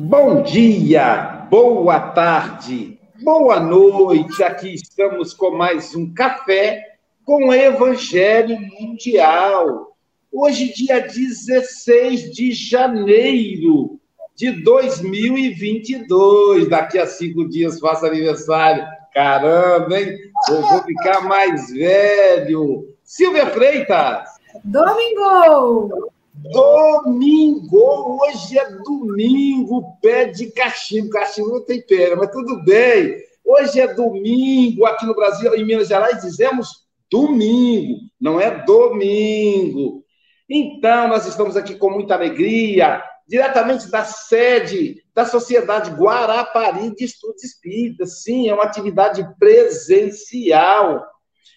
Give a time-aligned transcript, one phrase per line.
[0.00, 4.44] Bom dia, boa tarde, boa noite.
[4.44, 6.80] Aqui estamos com mais um café
[7.24, 9.96] com o Evangelho Mundial.
[10.30, 13.98] Hoje, dia 16 de janeiro
[14.36, 16.68] de 2022.
[16.68, 18.86] Daqui a cinco dias faço aniversário.
[19.12, 20.16] Caramba, hein?
[20.48, 22.86] Eu vou ficar mais velho.
[23.02, 24.28] Silvia Freitas.
[24.62, 26.12] Domingo!
[26.50, 31.10] Domingo, hoje é domingo, pé de cachimbo.
[31.10, 33.16] Cachimbo não tem pena, mas tudo bem.
[33.44, 40.04] Hoje é domingo, aqui no Brasil, em Minas Gerais, dizemos domingo, não é domingo.
[40.48, 47.44] Então, nós estamos aqui com muita alegria, diretamente da sede da Sociedade Guarapari de Estudos
[47.44, 48.22] Espíritas.
[48.22, 51.04] Sim, é uma atividade presencial.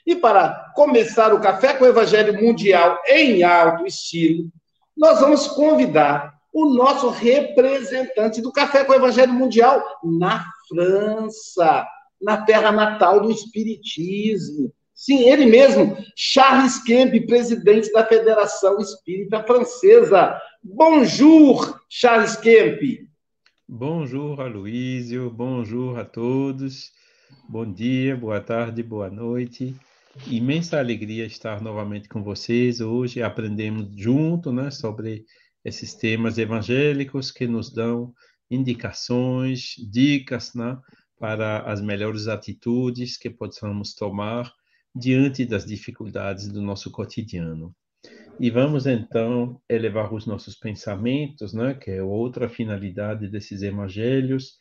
[0.05, 4.51] E para começar o Café com o Evangelho Mundial em alto estilo,
[5.01, 11.87] nós vamos convidar o nosso representante do Café com o Evangelho Mundial na França,
[12.21, 14.71] na terra natal do Espiritismo.
[14.93, 20.39] Sim, ele mesmo, Charles Kemp, presidente da Federação Espírita Francesa.
[20.63, 22.79] Bonjour, Charles Kemp.
[23.67, 25.31] Bonjour, Aloísio.
[25.31, 26.91] Bonjour a todos.
[27.49, 29.75] Bom dia, boa tarde, boa noite.
[30.27, 32.81] Imensa alegria estar novamente com vocês.
[32.81, 35.25] Hoje aprendemos junto né, sobre
[35.63, 38.13] esses temas evangélicos que nos dão
[38.49, 40.77] indicações, dicas né,
[41.17, 44.51] para as melhores atitudes que possamos tomar
[44.93, 47.73] diante das dificuldades do nosso cotidiano.
[48.37, 54.57] E vamos então elevar os nossos pensamentos, né, que é outra finalidade desses evangelhos,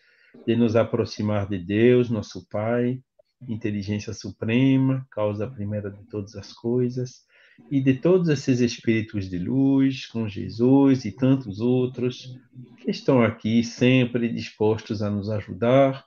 [0.46, 3.00] de nos aproximar de Deus, nosso Pai,
[3.48, 7.24] inteligência suprema, causa primeira de todas as coisas,
[7.70, 12.38] e de todos esses espíritos de luz, com Jesus e tantos outros,
[12.78, 16.04] que estão aqui sempre dispostos a nos ajudar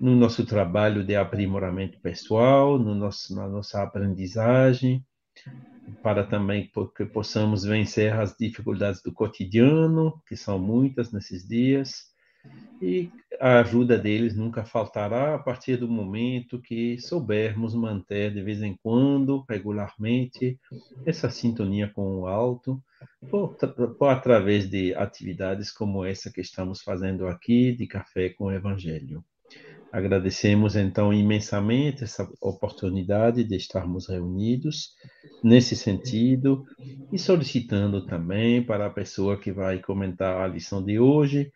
[0.00, 5.04] no nosso trabalho de aprimoramento pessoal, no nosso, na nossa aprendizagem,
[6.02, 12.13] para também que possamos vencer as dificuldades do cotidiano, que são muitas nesses dias,
[12.80, 13.10] e
[13.40, 18.78] a ajuda deles nunca faltará a partir do momento que soubermos manter de vez em
[18.82, 20.58] quando, regularmente,
[21.06, 22.82] essa sintonia com o alto,
[23.30, 23.56] por,
[23.98, 29.24] por através de atividades como essa que estamos fazendo aqui, de Café com o Evangelho.
[29.92, 34.94] Agradecemos então imensamente essa oportunidade de estarmos reunidos
[35.42, 36.64] nesse sentido
[37.12, 41.52] e solicitando também para a pessoa que vai comentar a lição de hoje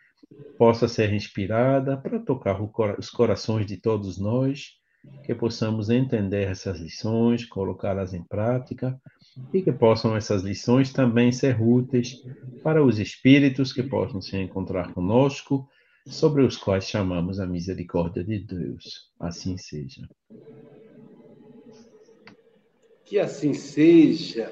[0.56, 2.60] possa ser inspirada para tocar
[2.98, 4.78] os corações de todos nós,
[5.24, 9.00] que possamos entender essas lições, colocá-las em prática
[9.54, 12.22] e que possam essas lições também ser úteis
[12.62, 15.68] para os espíritos que possam se encontrar conosco,
[16.08, 19.12] sobre os quais chamamos a misericórdia de Deus.
[19.20, 20.08] Assim seja.
[23.04, 24.50] Que assim seja.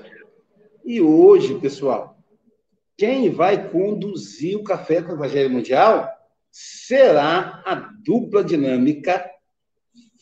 [0.84, 2.15] E hoje, pessoal,
[2.96, 6.08] quem vai conduzir o Café com o Evangelho Mundial
[6.50, 9.24] será a dupla dinâmica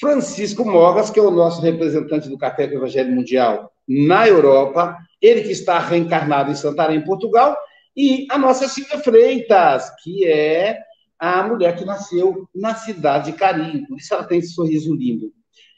[0.01, 4.97] Francisco Mogas, que é o nosso representante do Café com o Evangelho Mundial na Europa,
[5.21, 7.57] ele que está reencarnado em Santarém, Portugal,
[7.97, 10.81] e a nossa Silvia Freitas, que é
[11.19, 15.33] a mulher que nasceu na cidade de Carim, por isso ela tem esse sorriso lindo.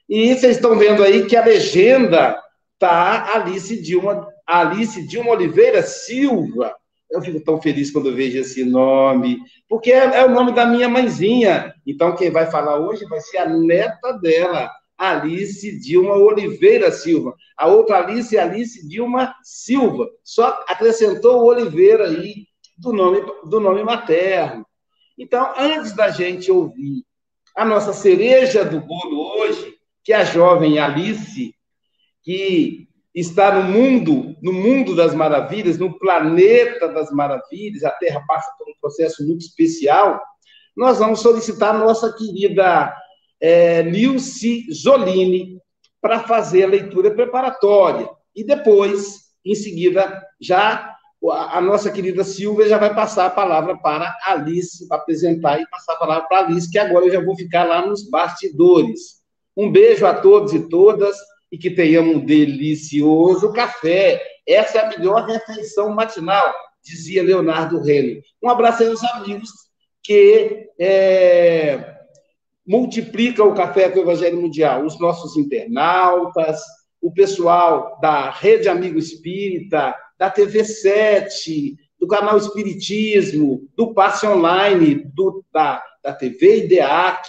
[0.09, 2.41] E vocês estão vendo aí que a legenda
[2.79, 6.75] tá Alice Dilma, Alice Dilma Oliveira Silva.
[7.11, 9.39] Eu fico tão feliz quando vejo esse nome,
[9.69, 11.75] porque é, é, o nome da minha mãezinha.
[11.87, 17.35] Então, quem vai falar hoje vai ser a neta dela, Alice Dilma Oliveira Silva.
[17.57, 20.09] A outra Alice é Alice Dilma Silva.
[20.25, 24.67] Só acrescentou o Oliveira aí do nome, do nome materno.
[25.19, 27.05] Então, antes da gente ouvir
[27.55, 29.75] a nossa cereja do bolo hoje,
[30.05, 31.55] que é a jovem Alice,
[32.23, 32.86] que
[33.17, 38.69] está no mundo, no mundo das maravilhas, no planeta das maravilhas, a Terra passa por
[38.69, 40.21] um processo muito especial,
[40.77, 42.95] nós vamos solicitar a nossa querida
[43.41, 45.59] é, Nilce Zolini
[45.99, 48.07] para fazer a leitura preparatória.
[48.35, 50.95] E depois, em seguida, já
[51.51, 55.95] a nossa querida Silvia já vai passar a palavra para Alice, para apresentar e passar
[55.95, 59.23] a palavra para a Alice, que agora eu já vou ficar lá nos bastidores.
[59.57, 61.17] Um beijo a todos e todas
[61.51, 64.23] e que tenhamos um delicioso café.
[64.47, 66.53] Essa é a melhor refeição matinal,
[66.83, 68.21] dizia Leonardo Reno.
[68.43, 69.51] Um abraço aos amigos
[70.03, 71.97] que é,
[72.67, 76.61] multiplicam o café com o Evangelho Mundial, os nossos internautas,
[77.01, 84.95] o pessoal da Rede Amigo Espírita, da TV 7, do canal Espiritismo, do Passe Online,
[85.15, 87.29] do, da, da TV IDEAC,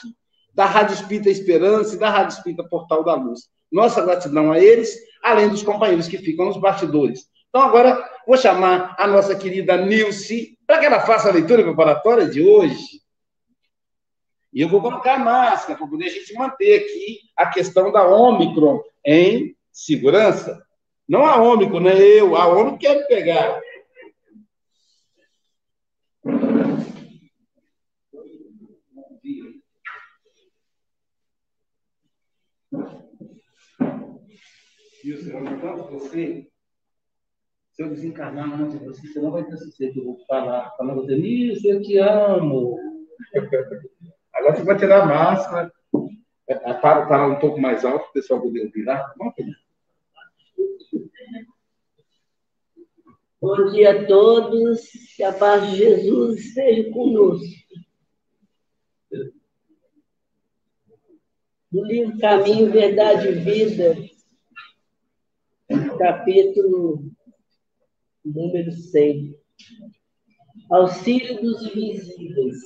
[0.53, 3.41] da Rádio Espírita Esperança e da Rádio Espírita Portal da Luz.
[3.71, 7.25] Nossa gratidão a eles, além dos companheiros que ficam nos bastidores.
[7.49, 12.27] Então, agora, vou chamar a nossa querida Nilce para que ela faça a leitura preparatória
[12.27, 13.01] de hoje.
[14.53, 18.07] E eu vou colocar a máscara para poder a gente manter aqui a questão da
[18.07, 20.61] Ômicron em segurança.
[21.07, 21.97] Não a Ômicron, né?
[21.99, 23.61] Eu, a Ômicron quer me pegar.
[35.09, 36.47] Então, você,
[37.71, 39.99] se eu desencarnar antes de você, você não vai ter sucesso.
[39.99, 42.77] Eu vou falar, falar você, isso, eu te amo.
[44.33, 45.71] Agora você vai tirar a máscara.
[46.49, 49.13] É, é, para, para um pouco mais alto, o pessoal poder ouvir lá.
[53.39, 57.45] Bom dia a todos, que a paz de Jesus esteja conosco.
[61.71, 64.06] No livro Caminho, Verdade e Vida,
[65.97, 67.11] capítulo
[68.23, 69.35] número 100.
[70.69, 72.57] Auxílio dos invisíveis.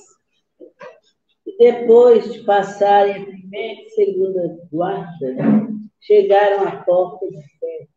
[1.46, 5.36] E depois de passarem a primeira e segunda guarda,
[6.00, 7.88] chegaram à porta de ferro,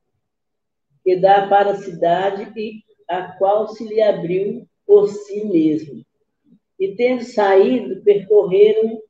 [1.04, 6.02] que dá para a cidade e a qual se lhe abriu por si mesmo.
[6.80, 9.02] E tendo saído, percorreram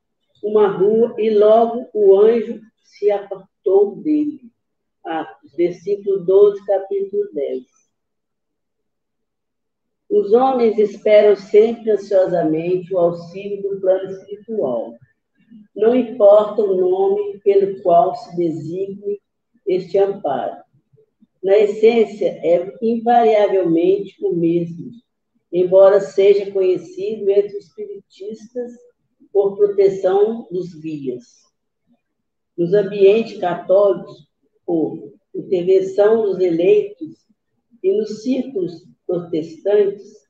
[0.42, 4.55] uma rua e logo o anjo se apartou dele.
[5.06, 7.62] Atos, versículo 12, capítulo 10.
[10.10, 14.94] Os homens esperam sempre ansiosamente o auxílio do plano espiritual.
[15.74, 19.20] Não importa o nome pelo qual se designe
[19.66, 20.56] este amparo.
[21.42, 24.90] Na essência, é invariavelmente o mesmo,
[25.52, 28.72] embora seja conhecido entre os espiritistas
[29.32, 31.24] por proteção dos guias.
[32.56, 34.25] Nos ambientes católicos,
[34.66, 37.26] por intervenção dos eleitos
[37.82, 40.26] e nos círculos protestantes,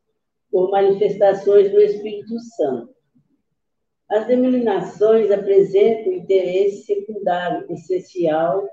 [0.50, 2.94] por manifestações do Espírito Santo.
[4.08, 8.68] As denominações apresentam interesse secundário essencial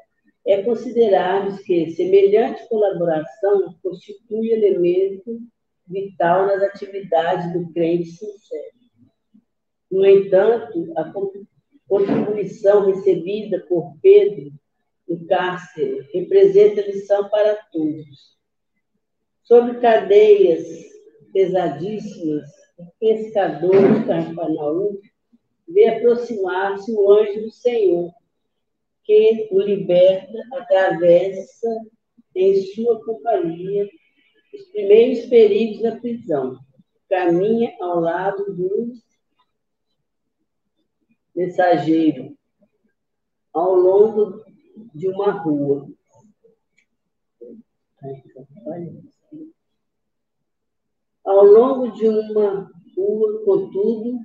[0.46, 5.40] é considerarmos que semelhante colaboração constitui elemento
[5.88, 8.74] vital nas atividades do crente sincero.
[9.90, 11.14] No entanto, a
[11.88, 14.52] contribuição recebida por Pedro
[15.08, 18.38] no cárcere representa lição para todos.
[19.44, 20.66] Sobre cadeias
[21.32, 25.00] pesadíssimas, o pescador de Carpanaú
[25.68, 28.12] vê aproximar-se o anjo do Senhor,
[29.04, 31.68] que o liberta, atravessa
[32.36, 33.88] em sua companhia
[34.54, 36.58] os primeiros perigos da prisão.
[37.10, 38.94] Caminha ao lado do
[41.36, 42.36] mensageiro
[43.54, 44.44] ao longo
[44.94, 45.88] de uma rua.
[51.24, 54.20] Ao longo de uma rua, contudo,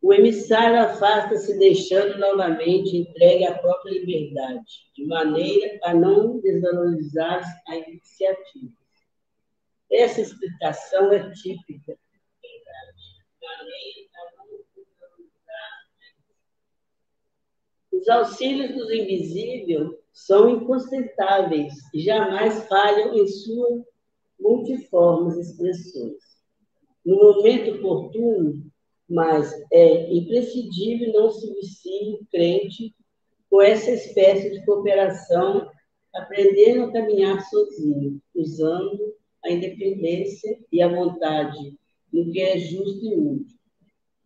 [0.00, 7.76] o emissário afasta-se, deixando novamente entregue à própria liberdade, de maneira a não desvalorizar a
[7.76, 8.72] iniciativa.
[9.90, 11.96] Essa explicação é típica.
[17.92, 23.84] Os auxílios dos invisíveis são incontentáveis e jamais falham em suas
[24.40, 26.22] multiformes expressões.
[27.04, 28.64] No momento oportuno,
[29.08, 32.94] mas é imprescindível não se vicie o crente
[33.50, 35.70] com essa espécie de cooperação,
[36.14, 41.76] aprendendo a caminhar sozinho, usando a independência e a vontade
[42.10, 43.58] no que é justo e útil.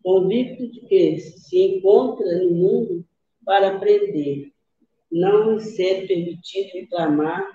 [0.04, 3.04] Convicto de que se encontra no mundo
[3.46, 4.52] para aprender,
[5.10, 7.48] não ser permitido reclamar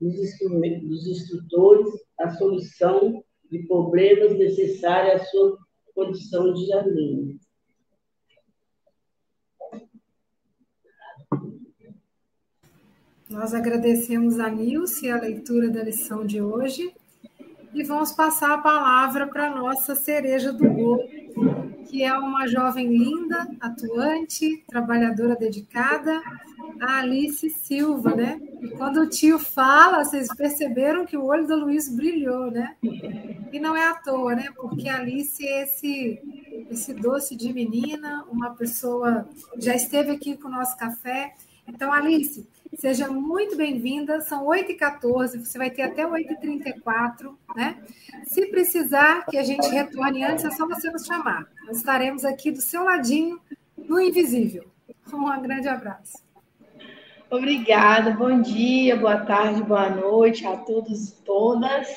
[0.00, 5.58] dos, instrutores a solução de problemas necessários à sua
[5.94, 7.38] condição de aluno.
[13.28, 16.92] Nós agradecemos a Nilce a leitura da lição de hoje
[17.74, 21.02] e vamos passar a palavra para a nossa cereja do bolo,
[21.90, 26.22] que é uma jovem linda, atuante, trabalhadora dedicada,
[26.80, 28.40] a Alice Silva, né?
[28.62, 32.76] E quando o tio fala, vocês perceberam que o olho do Luiz brilhou, né?
[33.52, 34.52] E não é à toa, né?
[34.54, 36.20] Porque a Alice é esse,
[36.70, 39.28] esse doce de menina, uma pessoa
[39.58, 41.34] já esteve aqui com o nosso café.
[41.66, 44.20] Então, Alice, Seja muito bem-vinda.
[44.20, 47.82] São 8h14, você vai ter até 8h34, né?
[48.24, 51.48] Se precisar que a gente retorne antes, é só você nos chamar.
[51.66, 53.40] Nós estaremos aqui do seu ladinho,
[53.76, 54.64] no Invisível.
[55.12, 56.18] Um grande abraço.
[57.28, 61.88] Obrigada, bom dia, boa tarde, boa noite a todos e todas.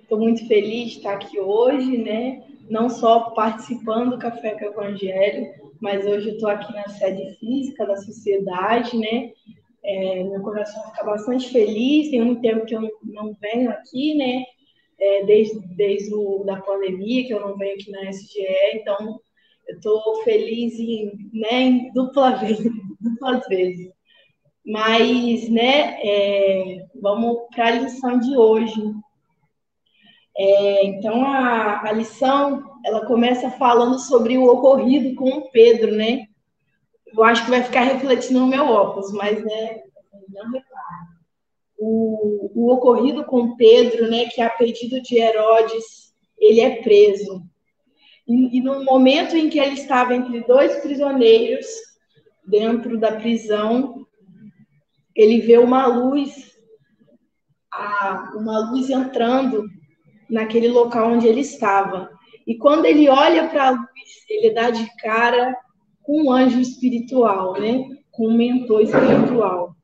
[0.00, 2.42] Estou muito feliz de estar aqui hoje, né?
[2.68, 7.96] Não só participando do Café com Evangelho, mas hoje estou aqui na sede física da
[7.96, 9.32] sociedade, né?
[9.82, 12.10] É, meu coração fica bastante feliz.
[12.10, 14.44] Tem um tempo que eu não venho aqui, né?
[14.98, 19.18] É, desde desde o, da pandemia que eu não venho aqui na SGE, então
[19.66, 22.58] eu estou feliz em, né, em dupla vez,
[23.00, 23.90] duplas vezes.
[24.66, 28.80] Mas, né, é, vamos para a lição de hoje.
[30.36, 36.26] É, então, a, a lição, ela começa falando sobre o ocorrido com o Pedro, né?
[37.16, 39.80] Eu acho que vai ficar refletindo no meu óculos, mas né,
[40.28, 41.20] não repara.
[41.78, 47.42] O, o ocorrido com Pedro, né, que a pedido de Herodes, ele é preso.
[48.28, 51.66] E, e no momento em que ele estava entre dois prisioneiros,
[52.46, 54.06] dentro da prisão,
[55.14, 56.52] ele vê uma luz,
[57.72, 59.64] a, uma luz entrando
[60.28, 62.10] naquele local onde ele estava.
[62.46, 65.56] E quando ele olha para a luz, ele dá de cara
[66.02, 67.88] com um anjo espiritual, né?
[68.10, 69.74] Com um mentor espiritual.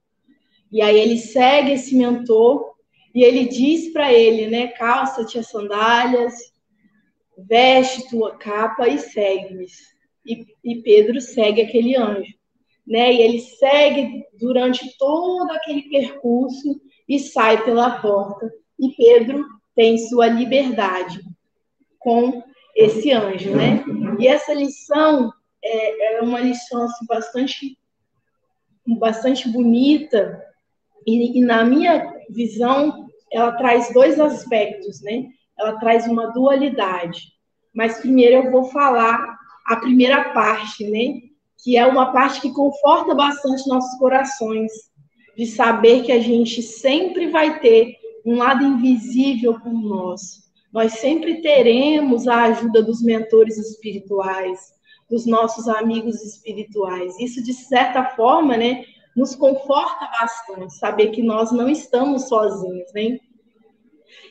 [0.71, 2.75] E aí ele segue esse mentor
[3.15, 4.69] e ele diz para ele, né?
[4.69, 6.35] Calça-te as sandálias,
[7.39, 9.67] veste tua capa e segue-me.
[10.27, 12.35] E, e Pedro segue aquele anjo,
[12.87, 13.13] né?
[13.13, 18.51] E ele segue durante todo aquele percurso e sai pela porta.
[18.79, 19.45] E Pedro
[19.75, 21.21] tem sua liberdade
[21.99, 22.43] com
[22.75, 23.85] esse anjo, né?
[24.19, 25.33] E essa lição
[25.67, 27.79] é, é uma lição assim, bastante,
[28.87, 30.43] bastante bonita
[31.07, 35.27] e, e, na minha visão ela traz dois aspectos, né?
[35.59, 37.33] Ela traz uma dualidade.
[37.75, 41.21] Mas primeiro eu vou falar a primeira parte, né?
[41.63, 44.73] Que é uma parte que conforta bastante nossos corações,
[45.37, 47.95] de saber que a gente sempre vai ter
[48.25, 50.47] um lado invisível por nós.
[50.73, 54.76] Nós sempre teremos a ajuda dos mentores espirituais,
[55.09, 57.19] dos nossos amigos espirituais.
[57.19, 58.85] Isso, de certa forma, né,
[59.17, 63.19] nos conforta bastante, saber que nós não estamos sozinhos, né?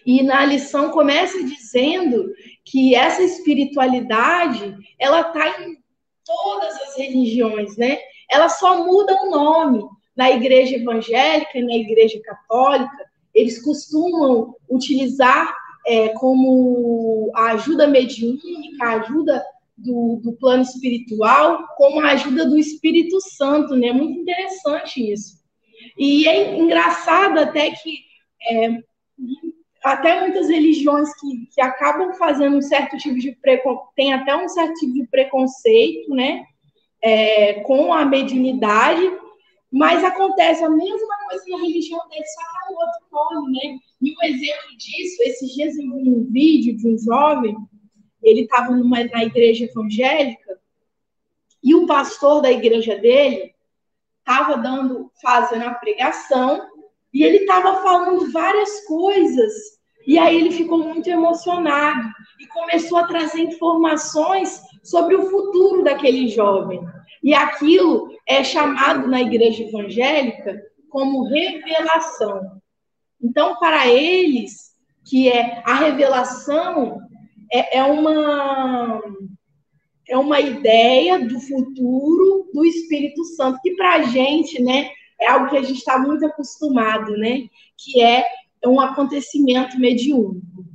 [0.05, 2.32] E na lição começa dizendo
[2.63, 5.77] que essa espiritualidade, ela está em
[6.24, 7.98] todas as religiões, né?
[8.29, 9.84] Ela só muda o nome.
[10.15, 15.53] Na igreja evangélica na igreja católica, eles costumam utilizar
[15.86, 19.44] é, como a ajuda mediúnica, a ajuda
[19.77, 23.91] do, do plano espiritual com a ajuda do Espírito Santo, né?
[23.91, 25.36] Muito interessante isso.
[25.98, 28.00] E é engraçado até que
[28.50, 28.79] é,
[29.84, 34.48] até muitas religiões que, que acabam fazendo um certo tipo de preconceito, tem até um
[34.50, 36.44] certo tipo de preconceito, né?
[37.03, 39.03] É, com a mediunidade,
[39.72, 43.77] Mas acontece a mesma coisa na religião dele, só que é um outro nome, né?
[44.01, 47.55] E um exemplo disso, esses dias eu vi um vídeo de um jovem,
[48.25, 50.60] ele estava na igreja evangélica,
[51.63, 53.53] e o pastor da igreja dele
[54.20, 56.67] estava dando, fazendo a pregação,
[57.13, 59.53] e ele estava falando várias coisas.
[60.05, 66.27] E aí ele ficou muito emocionado e começou a trazer informações sobre o futuro daquele
[66.27, 66.82] jovem.
[67.24, 72.62] E aquilo é chamado na igreja evangélica como revelação.
[73.22, 77.04] Então, para eles, que é a revelação
[77.55, 79.01] é, é uma
[80.07, 85.50] é uma ideia do futuro do Espírito Santo, que para a gente, né, é algo
[85.50, 87.47] que a gente está muito acostumado, né,
[87.77, 88.24] que é
[88.67, 90.65] um acontecimento mediúnico.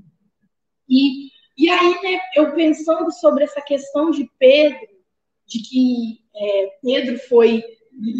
[0.88, 4.80] E, e aí, né, eu pensando sobre essa questão de Pedro,
[5.46, 7.62] de que é, Pedro foi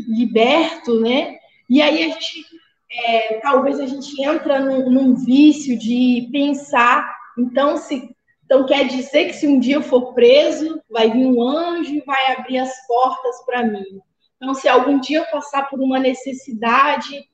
[0.09, 1.39] liberto, né,
[1.69, 2.45] e aí a gente,
[2.89, 8.15] é, talvez a gente entra num, num vício de pensar, então, se
[8.51, 12.01] então, quer dizer que se um dia eu for preso, vai vir um anjo e
[12.01, 14.01] vai abrir as portas para mim.
[14.37, 17.25] Então, se algum dia eu passar por uma necessidade,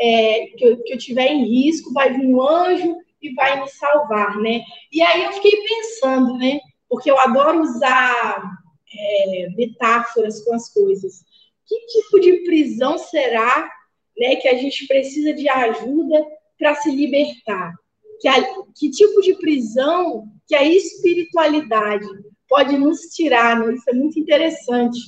[0.00, 3.68] é, que, eu, que eu tiver em risco, vai vir um anjo e vai me
[3.68, 4.62] salvar, né?
[4.90, 6.58] E aí eu fiquei pensando, né?
[6.88, 8.42] Porque eu adoro usar
[8.96, 11.22] é, metáforas com as coisas.
[11.66, 13.70] Que tipo de prisão será
[14.16, 16.24] né, que a gente precisa de ajuda
[16.58, 17.74] para se libertar?
[18.22, 18.42] Que, a,
[18.74, 22.06] que tipo de prisão que a espiritualidade
[22.46, 23.72] pode nos tirar, né?
[23.72, 24.98] isso é muito interessante.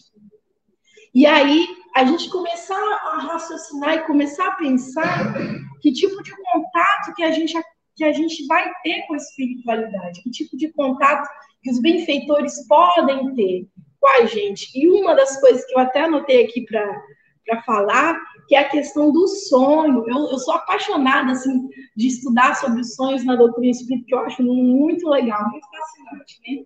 [1.14, 5.34] E aí a gente começar a raciocinar e começar a pensar
[5.82, 7.52] que tipo de contato que a gente
[7.94, 11.28] que a gente vai ter com a espiritualidade, que tipo de contato
[11.62, 13.68] que os benfeitores podem ter
[14.00, 14.70] com a gente.
[14.74, 19.12] E uma das coisas que eu até anotei aqui para falar que é a questão
[19.12, 20.04] do sonho.
[20.06, 24.20] Eu, eu sou apaixonada assim de estudar sobre os sonhos na doutrina espírita, que eu
[24.20, 26.64] acho muito legal, muito fascinante, né?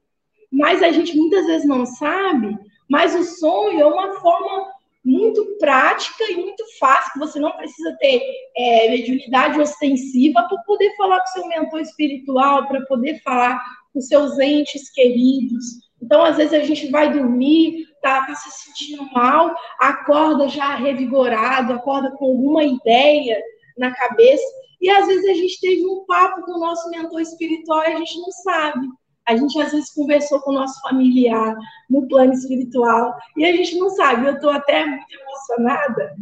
[0.50, 2.56] Mas a gente muitas vezes não sabe,
[2.88, 4.72] mas o sonho é uma forma
[5.04, 8.22] muito prática e muito fácil, que você não precisa ter
[8.56, 13.62] é, mediunidade ostensiva para poder falar com seu mentor espiritual, para poder falar
[13.92, 15.64] com seus entes queridos.
[16.02, 21.72] Então, às vezes, a gente vai dormir, tá, tá se sentindo mal, acorda já revigorado,
[21.72, 23.40] acorda com alguma ideia
[23.76, 24.44] na cabeça.
[24.80, 27.96] E às vezes a gente teve um papo com o nosso mentor espiritual e a
[27.98, 28.88] gente não sabe.
[29.26, 31.54] A gente às vezes conversou com o nosso familiar
[31.90, 34.26] no plano espiritual e a gente não sabe.
[34.26, 36.16] Eu estou até muito emocionada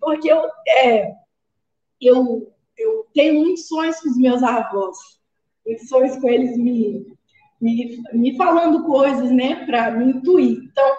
[0.00, 1.12] porque eu, é,
[2.00, 4.96] eu, eu tenho muitos sonhos com os meus avós,
[5.64, 7.14] muitos sonhos com eles me,
[7.60, 10.58] me, me falando coisas, né, para me intuir.
[10.64, 10.96] Então,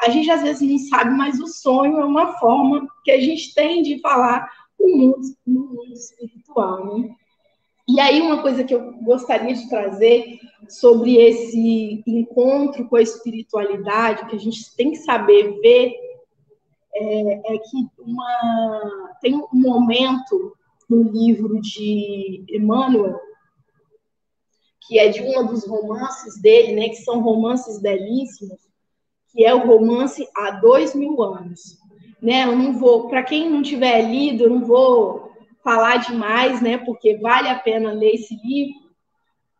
[0.00, 3.54] a gente às vezes não sabe, mas o sonho é uma forma que a gente
[3.54, 7.14] tem de falar o mundo, no mundo espiritual, né?
[7.86, 14.26] E aí, uma coisa que eu gostaria de trazer sobre esse encontro com a espiritualidade,
[14.26, 15.94] que a gente tem que saber ver,
[16.94, 20.56] é, é que uma, tem um momento
[20.88, 23.20] no livro de Emmanuel,
[24.86, 28.58] que é de um dos romances dele, né, que são romances belíssimos,
[29.34, 31.78] que é o romance há dois mil anos.
[32.22, 32.44] Né?
[32.44, 36.78] Eu não vou, para quem não tiver lido, eu não vou falar demais, né?
[36.78, 38.84] Porque vale a pena ler esse livro.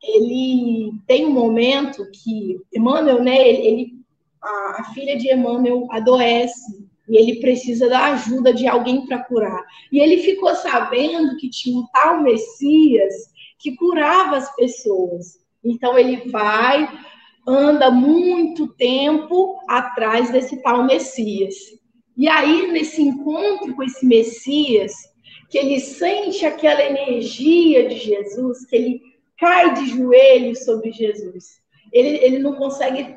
[0.02, 3.36] Ele tem um momento que Emmanuel, né?
[3.36, 4.04] Ele, ele
[4.42, 9.64] a, a filha de Emmanuel adoece e ele precisa da ajuda de alguém para curar.
[9.90, 13.14] E ele ficou sabendo que tinha um tal Messias
[13.58, 15.38] que curava as pessoas.
[15.64, 16.86] Então ele vai,
[17.46, 21.54] anda muito tempo atrás desse tal Messias.
[22.16, 24.92] E aí, nesse encontro com esse Messias,
[25.50, 29.02] que ele sente aquela energia de Jesus, que ele
[29.38, 31.60] cai de joelhos sobre Jesus.
[31.92, 33.16] Ele, ele não consegue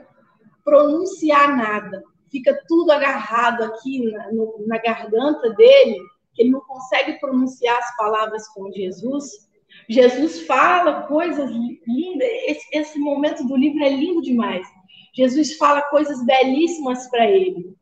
[0.63, 5.97] pronunciar nada, fica tudo agarrado aqui na, no, na garganta dele,
[6.33, 9.46] que ele não consegue pronunciar as palavras com Jesus.
[9.89, 12.27] Jesus fala coisas lindas.
[12.45, 14.67] Esse, esse momento do livro é lindo demais.
[15.15, 17.73] Jesus fala coisas belíssimas para ele.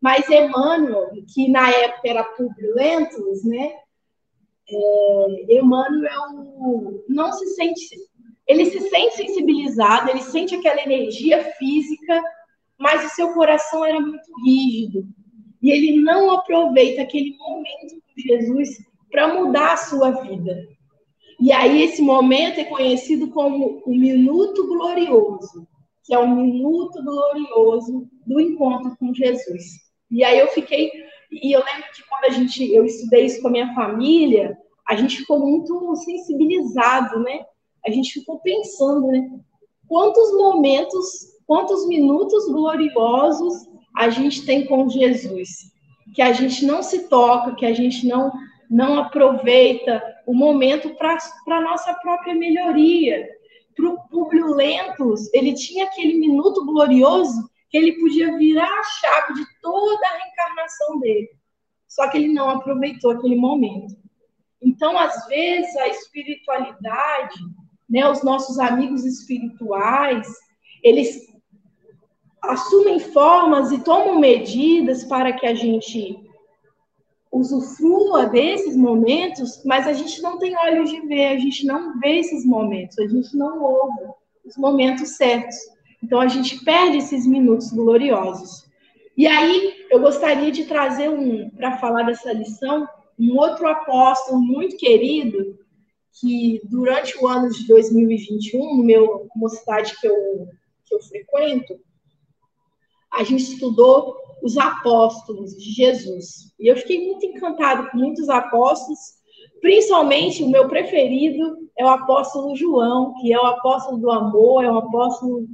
[0.00, 2.26] Mas Emmanuel, que na época era
[2.74, 3.72] Lentulus, né?
[4.68, 7.96] É, Emmanuel não se sente,
[8.46, 12.22] ele se sente sensibilizado, ele sente aquela energia física,
[12.78, 15.06] mas o seu coração era muito rígido.
[15.60, 18.68] E ele não aproveita aquele momento com Jesus
[19.10, 20.68] para mudar a sua vida.
[21.40, 25.66] E aí esse momento é conhecido como o minuto glorioso,
[26.04, 29.64] que é o minuto glorioso do encontro com Jesus.
[30.10, 30.90] E aí eu fiquei
[31.32, 34.96] E eu lembro que quando a gente, eu estudei isso com a minha família, a
[34.96, 37.44] gente ficou muito sensibilizado, né?
[37.86, 39.30] A gente ficou pensando, né?
[39.86, 41.04] Quantos momentos,
[41.46, 45.72] quantos minutos gloriosos a gente tem com Jesus,
[46.14, 48.30] que a gente não se toca, que a gente não
[48.70, 53.28] não aproveita o momento para a nossa própria melhoria.
[53.74, 59.34] Para o Públio Lentos, ele tinha aquele minuto glorioso que ele podia virar a chave
[59.34, 61.28] de toda a reencarnação dele.
[61.88, 63.96] Só que ele não aproveitou aquele momento.
[64.62, 67.40] Então, às vezes, a espiritualidade,
[67.88, 70.28] né, os nossos amigos espirituais,
[70.80, 71.26] eles
[72.40, 76.29] assumem formas e tomam medidas para que a gente
[77.32, 82.18] usufrua desses momentos, mas a gente não tem olhos de ver, a gente não vê
[82.18, 84.00] esses momentos, a gente não ouve
[84.44, 85.56] os momentos certos.
[86.02, 88.64] Então a gente perde esses minutos gloriosos.
[89.16, 92.88] E aí eu gostaria de trazer um para falar dessa lição
[93.18, 95.58] um outro apóstolo muito querido
[96.18, 100.48] que durante o ano de 2021, no meu mocidade que eu
[100.86, 101.78] que eu frequento,
[103.12, 106.52] a gente estudou os apóstolos de Jesus.
[106.58, 108.98] E eu fiquei muito encantado com muitos apóstolos,
[109.60, 114.70] principalmente o meu preferido é o apóstolo João, que é o apóstolo do amor, é
[114.70, 115.46] um apóstolo.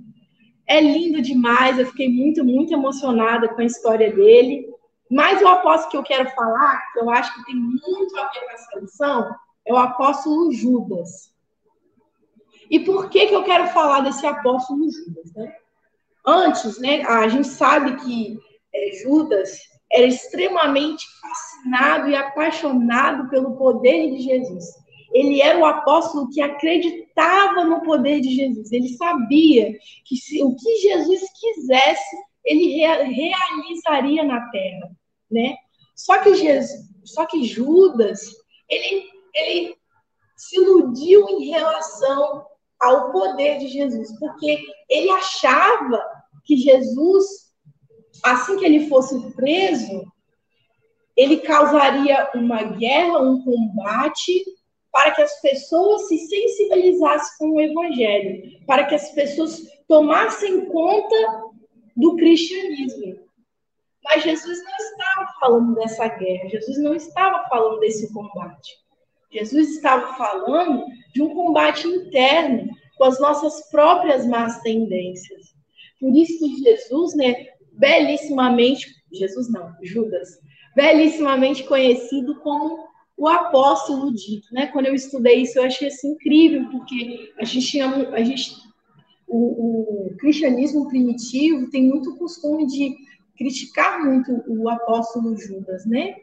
[0.68, 4.68] É lindo demais, eu fiquei muito, muito emocionada com a história dele.
[5.08, 8.40] Mas o apóstolo que eu quero falar, que eu acho que tem muito a ver
[8.40, 11.32] com essa lição, é o apóstolo Judas.
[12.68, 15.32] E por que, que eu quero falar desse apóstolo Judas?
[15.34, 15.54] Né?
[16.26, 18.36] Antes, né, a gente sabe que
[19.02, 19.58] Judas
[19.92, 24.64] era extremamente fascinado e apaixonado pelo poder de Jesus.
[25.12, 28.70] Ele era o apóstolo que acreditava no poder de Jesus.
[28.72, 29.72] Ele sabia
[30.04, 34.90] que se o que Jesus quisesse, ele realizaria na terra,
[35.30, 35.56] né?
[35.94, 38.20] Só que Jesus, só que Judas,
[38.68, 39.76] ele, ele
[40.36, 42.44] se iludiu em relação
[42.78, 46.04] ao poder de Jesus, porque ele achava
[46.44, 47.45] que Jesus
[48.32, 50.04] assim que ele fosse preso,
[51.16, 54.44] ele causaria uma guerra, um combate,
[54.92, 61.42] para que as pessoas se sensibilizassem com o evangelho, para que as pessoas tomassem conta
[61.96, 63.18] do cristianismo.
[64.04, 68.72] Mas Jesus não estava falando dessa guerra, Jesus não estava falando desse combate.
[69.30, 75.54] Jesus estava falando de um combate interno com as nossas próprias más tendências.
[76.00, 77.34] Por isso que Jesus, né,
[77.76, 80.40] belíssimamente, Jesus não, Judas,
[80.74, 82.86] belíssimamente conhecido como
[83.16, 84.66] o apóstolo dito, né?
[84.66, 88.54] Quando eu estudei isso, eu achei assim incrível, porque a gente tinha, a gente,
[89.26, 92.94] o, o cristianismo primitivo tem muito costume de
[93.36, 96.16] criticar muito o apóstolo Judas, né?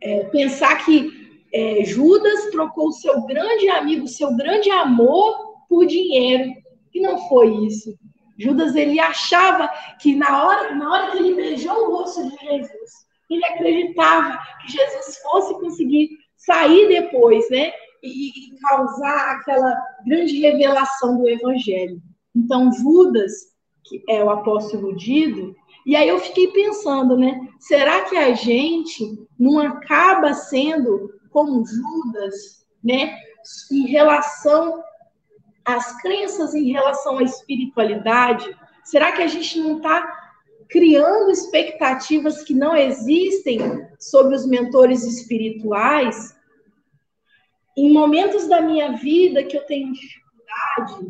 [0.00, 6.52] É, pensar que é, Judas trocou seu grande amigo, seu grande amor por dinheiro,
[6.92, 7.96] e não foi isso.
[8.38, 9.68] Judas ele achava
[10.00, 12.90] que na hora, na hora que ele beijou o rosto de Jesus,
[13.28, 17.72] ele acreditava que Jesus fosse conseguir sair depois, né?
[18.02, 22.00] E, e causar aquela grande revelação do evangelho.
[22.34, 23.32] Então, Judas,
[23.84, 27.40] que é o apóstolo Dido, e aí eu fiquei pensando, né?
[27.58, 33.18] Será que a gente não acaba sendo como Judas, né?
[33.72, 34.82] Em relação
[35.68, 40.32] as crenças em relação à espiritualidade, será que a gente não está
[40.68, 43.58] criando expectativas que não existem
[43.98, 46.34] sobre os mentores espirituais?
[47.76, 51.06] Em momentos da minha vida que eu tenho dificuldade,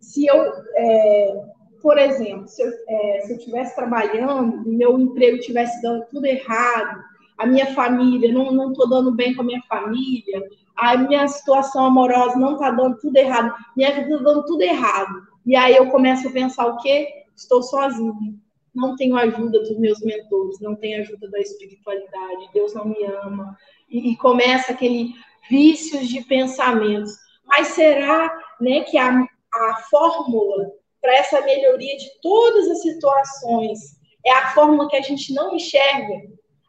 [0.00, 1.44] se eu, é,
[1.82, 7.02] por exemplo, se eu é, estivesse trabalhando, meu emprego estivesse dando tudo errado,
[7.36, 10.42] a minha família, não estou dando bem com a minha família,
[10.76, 15.26] a minha situação amorosa não está dando tudo errado, minha vida está dando tudo errado.
[15.44, 17.08] E aí eu começo a pensar o quê?
[17.34, 18.34] Estou sozinha.
[18.74, 23.56] Não tenho ajuda dos meus mentores, não tenho ajuda da espiritualidade, Deus não me ama.
[23.88, 25.14] E, e começa aquele
[25.48, 27.12] vícios de pensamentos.
[27.46, 29.10] Mas será né, que a,
[29.54, 33.78] a fórmula para essa melhoria de todas as situações
[34.26, 36.14] é a fórmula que a gente não enxerga?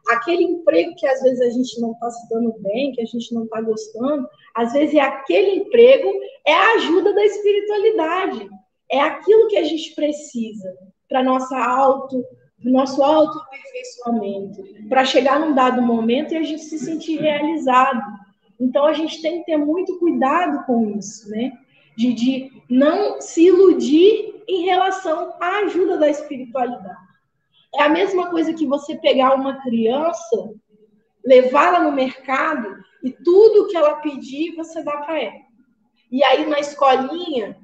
[0.08, 3.32] Aquele emprego que às vezes a gente não está se dando bem, que a gente
[3.34, 6.10] não está gostando, às vezes é aquele emprego,
[6.46, 8.48] é a ajuda da espiritualidade,
[8.90, 10.74] é aquilo que a gente precisa
[11.08, 12.24] para nossa auto,
[12.62, 18.02] nosso autoaperfeiçoamento, para chegar num dado momento e a gente se sentir realizado.
[18.58, 21.52] Então a gente tem que ter muito cuidado com isso, né?
[21.96, 27.07] De, de não se iludir em relação à ajuda da espiritualidade.
[27.74, 30.54] É a mesma coisa que você pegar uma criança,
[31.24, 35.48] levá-la no mercado e tudo que ela pedir você dá para ela.
[36.10, 37.58] E aí na escolinha,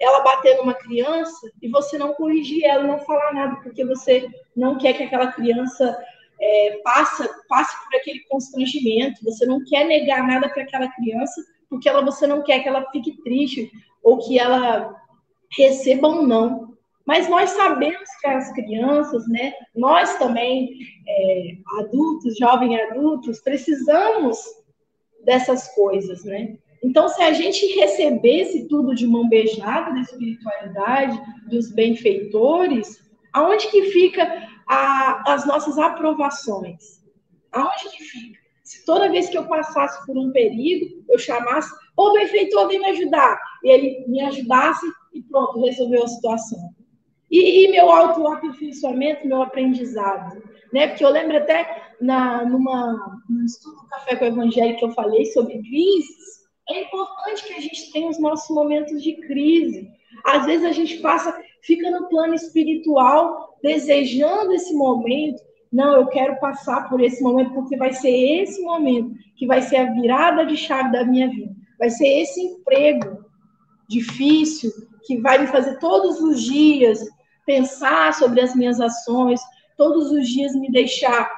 [0.00, 4.78] ela bater numa criança e você não corrigir ela, não falar nada, porque você não
[4.78, 5.96] quer que aquela criança
[6.40, 11.88] é, passe, passe por aquele constrangimento, você não quer negar nada para aquela criança, porque
[11.88, 13.70] ela, você não quer que ela fique triste
[14.02, 14.96] ou que ela
[15.56, 16.69] receba um não.
[17.06, 20.70] Mas nós sabemos que as crianças, né, nós também,
[21.08, 24.38] é, adultos, jovens adultos, precisamos
[25.24, 26.56] dessas coisas, né?
[26.82, 33.00] Então, se a gente recebesse tudo de mão beijada da espiritualidade, dos benfeitores,
[33.32, 37.04] aonde que fica a, as nossas aprovações?
[37.52, 38.40] Aonde que fica?
[38.62, 42.86] Se toda vez que eu passasse por um perigo, eu chamasse, ô benfeitor, vem me
[42.86, 46.70] ajudar, e ele me ajudasse e pronto, resolveu a situação.
[47.30, 50.42] E, e meu autoaperfeiçoamento, meu aprendizado.
[50.72, 50.88] Né?
[50.88, 55.26] Porque eu lembro até na, numa, estudo do Café com o Evangelho que eu falei
[55.26, 59.88] sobre crises, é importante que a gente tenha os nossos momentos de crise.
[60.24, 65.42] Às vezes a gente passa, fica no plano espiritual, desejando esse momento.
[65.72, 69.76] Não, eu quero passar por esse momento, porque vai ser esse momento que vai ser
[69.76, 71.54] a virada de chave da minha vida.
[71.78, 73.24] Vai ser esse emprego
[73.88, 74.70] difícil
[75.04, 77.00] que vai me fazer todos os dias
[77.50, 79.40] pensar sobre as minhas ações,
[79.76, 81.28] todos os dias me deixar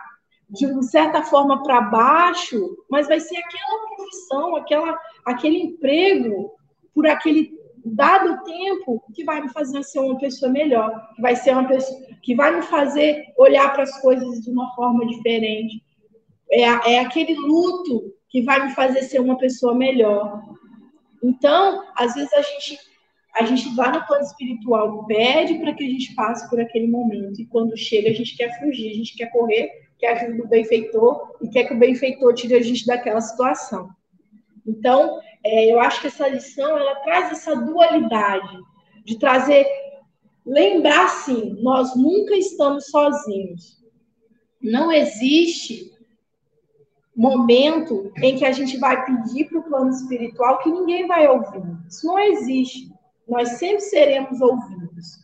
[0.50, 6.52] de certa forma para baixo, mas vai ser aquela profissão, aquela, aquele emprego
[6.94, 7.50] por aquele
[7.82, 11.98] dado tempo que vai me fazer ser uma pessoa melhor, que vai ser uma pessoa
[12.22, 15.82] que vai me fazer olhar para as coisas de uma forma diferente.
[16.50, 16.60] É,
[16.92, 20.42] é aquele luto que vai me fazer ser uma pessoa melhor.
[21.22, 22.91] Então, às vezes a gente
[23.34, 27.40] a gente vai no plano espiritual, pede para que a gente passe por aquele momento,
[27.40, 31.36] e quando chega, a gente quer fugir, a gente quer correr, quer ajuda do benfeitor
[31.40, 33.88] e quer que o benfeitor tire a gente daquela situação.
[34.66, 38.58] Então, é, eu acho que essa lição ela traz essa dualidade
[39.04, 39.66] de trazer,
[40.44, 43.82] lembrar sim, nós nunca estamos sozinhos.
[44.60, 45.90] Não existe
[47.16, 51.62] momento em que a gente vai pedir para o plano espiritual que ninguém vai ouvir.
[51.88, 52.92] Isso não existe
[53.28, 55.22] nós sempre seremos ouvidos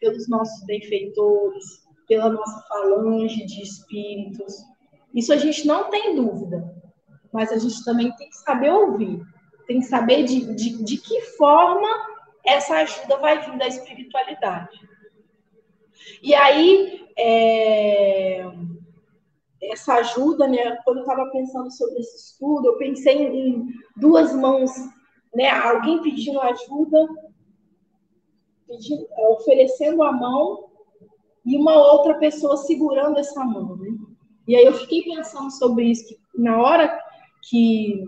[0.00, 4.62] pelos nossos benfeitores, pela nossa falange de espíritos.
[5.14, 6.74] Isso a gente não tem dúvida,
[7.32, 9.22] mas a gente também tem que saber ouvir,
[9.66, 11.88] tem que saber de, de, de que forma
[12.44, 14.78] essa ajuda vai vir da espiritualidade.
[16.22, 18.44] E aí, é,
[19.62, 24.70] essa ajuda, né, quando eu estava pensando sobre esse estudo, eu pensei em duas mãos,
[25.34, 27.08] né, alguém pedindo ajuda
[28.66, 30.66] pedindo, é, oferecendo a mão
[31.44, 33.96] e uma outra pessoa segurando essa mão, né?
[34.46, 37.00] E aí eu fiquei pensando sobre isso, que na hora
[37.48, 38.04] que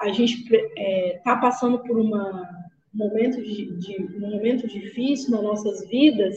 [0.00, 2.48] a gente está é, tá passando por uma,
[2.94, 6.36] um, momento de, de, um momento difícil nas nossas vidas,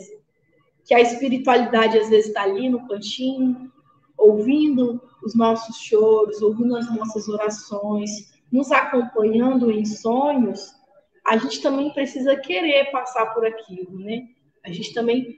[0.84, 3.72] que a espiritualidade às vezes está ali no cantinho,
[4.18, 10.74] ouvindo os nossos choros, ouvindo as nossas orações, nos acompanhando em sonhos,
[11.26, 14.28] a gente também precisa querer passar por aquilo, né?
[14.64, 15.38] A gente também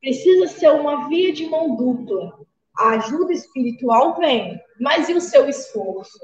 [0.00, 2.38] precisa ser uma via de mão dupla.
[2.78, 6.18] A ajuda espiritual vem, mas e o seu esforço?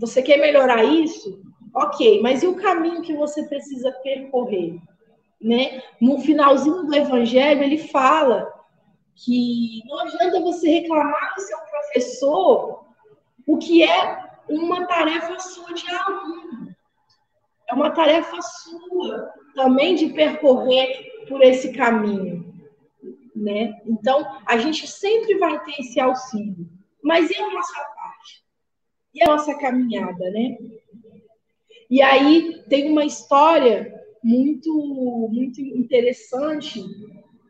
[0.00, 1.42] Você quer melhorar isso?
[1.74, 4.78] Ok, mas e o caminho que você precisa percorrer?
[5.40, 5.82] Né?
[6.00, 8.52] No finalzinho do evangelho, ele fala
[9.14, 12.84] que não adianta você reclamar do seu professor
[13.46, 16.53] o que é uma tarefa sua de aluno.
[17.68, 22.54] É uma tarefa sua também de percorrer por esse caminho,
[23.34, 23.80] né?
[23.86, 26.68] Então, a gente sempre vai ter esse auxílio.
[27.02, 28.44] Mas e a nossa parte?
[29.14, 30.56] E a nossa caminhada, né?
[31.90, 36.82] E aí tem uma história muito muito interessante,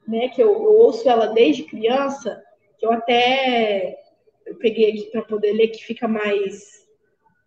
[0.06, 2.42] né, que eu, eu ouço ela desde criança,
[2.76, 3.96] que eu até
[4.44, 6.84] eu peguei aqui para poder ler que fica mais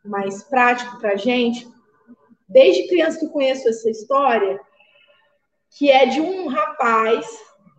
[0.04, 1.68] mais prático para gente,
[2.48, 4.60] desde criança que conheço essa história,
[5.72, 7.28] que é de um rapaz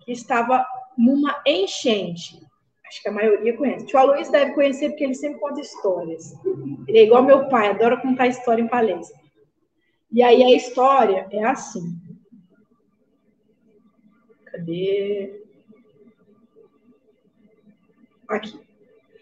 [0.04, 0.64] que estava
[0.96, 2.38] numa enchente.
[2.87, 3.85] Acho que a maioria conhece.
[3.85, 6.33] O tio Aloysio deve conhecer porque ele sempre conta histórias.
[6.87, 9.18] Ele é igual meu pai, adora contar história em palestra.
[10.11, 11.98] E aí a história é assim.
[14.46, 15.42] Cadê?
[18.26, 18.59] Aqui.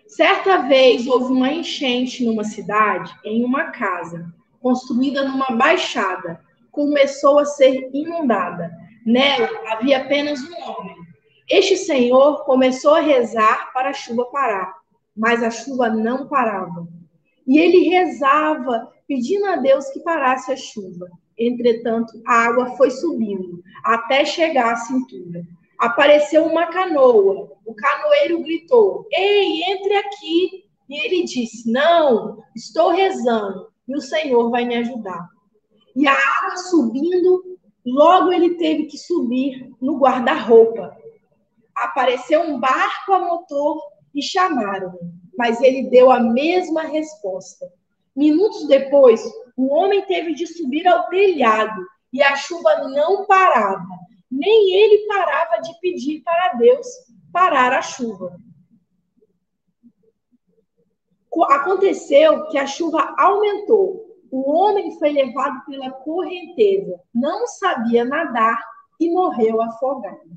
[0.07, 4.33] Certa vez houve uma enchente numa cidade, em uma casa
[4.67, 6.41] construída numa baixada,
[6.73, 8.69] começou a ser inundada.
[9.07, 10.97] Nela havia apenas um homem.
[11.49, 14.75] Este senhor começou a rezar para a chuva parar,
[15.17, 16.89] mas a chuva não parava.
[17.47, 21.07] E ele rezava, pedindo a Deus que parasse a chuva.
[21.39, 25.45] Entretanto, a água foi subindo até chegar à cintura.
[25.79, 27.53] Apareceu uma canoa.
[27.65, 30.65] O canoeiro gritou: Ei, entre aqui.
[30.89, 35.29] E ele disse: Não, estou rezando e o Senhor vai me ajudar.
[35.94, 40.96] E a água subindo, logo ele teve que subir no guarda-roupa.
[41.75, 43.81] Apareceu um barco a motor
[44.14, 44.99] e chamaram,
[45.37, 47.66] mas ele deu a mesma resposta.
[48.14, 49.22] Minutos depois,
[49.57, 51.81] o homem teve de subir ao telhado
[52.12, 53.87] e a chuva não parava.
[54.31, 56.87] Nem ele parava de pedir para Deus
[57.33, 58.38] parar a chuva.
[61.44, 64.05] Aconteceu que a chuva aumentou.
[64.31, 68.61] O homem foi levado pela correnteza, não sabia nadar
[68.99, 70.31] e morreu afogado.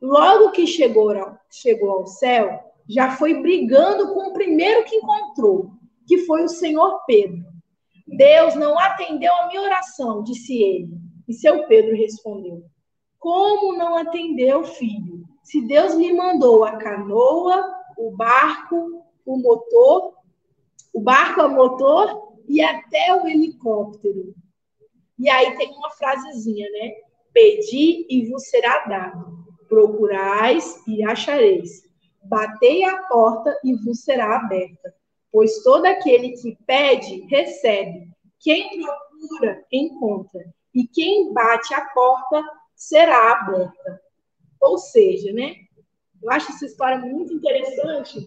[0.00, 5.70] Logo que chegou ao, chegou ao céu, já foi brigando com o primeiro que encontrou,
[6.06, 7.44] que foi o Senhor Pedro.
[8.06, 10.88] Deus não atendeu a minha oração, disse ele.
[11.28, 12.64] E seu Pedro respondeu:
[13.18, 15.24] Como não atendeu, filho?
[15.44, 17.64] Se Deus lhe mandou a canoa,
[17.96, 19.04] o barco,
[19.34, 20.14] o motor,
[20.92, 24.34] o barco a motor e até o helicóptero.
[25.18, 26.92] E aí tem uma frasezinha, né?
[27.32, 29.44] Pedi e vos será dado.
[29.68, 31.82] Procurais e achareis.
[32.22, 34.94] Batei a porta e vos será aberta
[35.32, 38.08] pois todo aquele que pede, recebe.
[38.38, 40.44] Quem procura, encontra.
[40.74, 42.42] E quem bate a porta,
[42.74, 44.00] será aberta.
[44.60, 45.56] Ou seja, né?
[46.22, 48.26] Eu acho essa história muito interessante,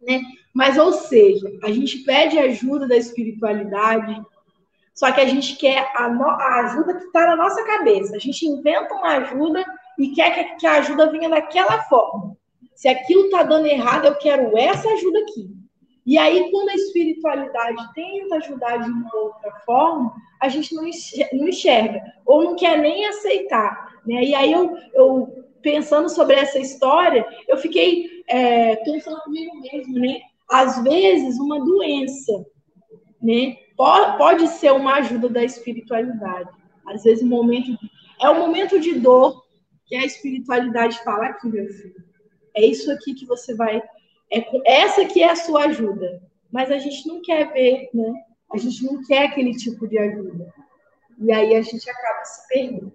[0.00, 0.20] né?
[0.54, 4.20] Mas, ou seja, a gente pede ajuda da espiritualidade,
[4.94, 8.16] só que a gente quer a, no, a ajuda que está na nossa cabeça.
[8.16, 9.64] A gente inventa uma ajuda
[9.98, 12.36] e quer que, que a ajuda venha daquela forma.
[12.74, 15.50] Se aquilo está dando errado, eu quero essa ajuda aqui.
[16.06, 22.00] E aí, quando a espiritualidade tenta ajudar de uma outra forma, a gente não enxerga,
[22.24, 24.00] ou não quer nem aceitar.
[24.06, 24.24] Né?
[24.24, 30.20] E aí, eu, eu pensando sobre essa história, eu fiquei é, pensando comigo mesmo, né?
[30.48, 32.46] Às vezes, uma doença,
[33.20, 33.56] né?
[33.76, 36.48] Pode, ser uma ajuda da espiritualidade.
[36.86, 37.90] Às vezes, um momento de,
[38.22, 39.44] é um momento de dor
[39.86, 41.96] que a espiritualidade fala aqui, meu filho.
[42.54, 43.82] É isso aqui que você vai
[44.32, 46.22] é, essa que é a sua ajuda.
[46.52, 48.12] Mas a gente não quer ver, né?
[48.52, 50.54] A gente não quer aquele tipo de ajuda.
[51.18, 52.92] E aí a gente acaba se perdendo.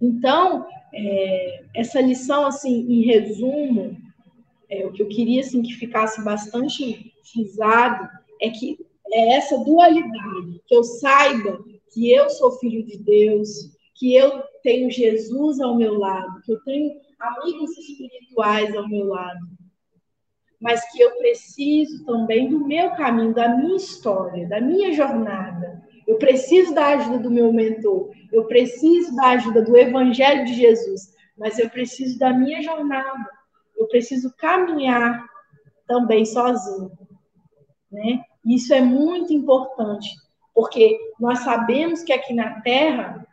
[0.00, 3.96] Então, é, essa lição, assim, em resumo,
[4.68, 8.08] é, o que eu queria assim, que ficasse bastante frisado
[8.40, 8.78] é que
[9.12, 13.48] é essa dualidade, que eu saiba que eu sou filho de Deus,
[13.94, 19.46] que eu tenho Jesus ao meu lado, que eu tenho amigos espirituais ao meu lado,
[20.60, 25.82] mas que eu preciso também do meu caminho, da minha história, da minha jornada.
[26.06, 31.14] Eu preciso da ajuda do meu mentor, eu preciso da ajuda do Evangelho de Jesus,
[31.36, 33.28] mas eu preciso da minha jornada.
[33.76, 35.24] Eu preciso caminhar
[35.86, 36.90] também sozinho,
[37.90, 38.22] né?
[38.44, 40.08] Isso é muito importante,
[40.54, 43.26] porque nós sabemos que aqui na Terra,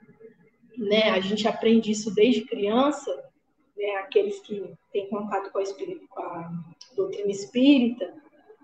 [0.77, 3.11] né, a gente aprende isso desde criança,
[3.75, 6.51] né, aqueles que têm contato com a, espírito, com a
[6.95, 8.13] doutrina espírita,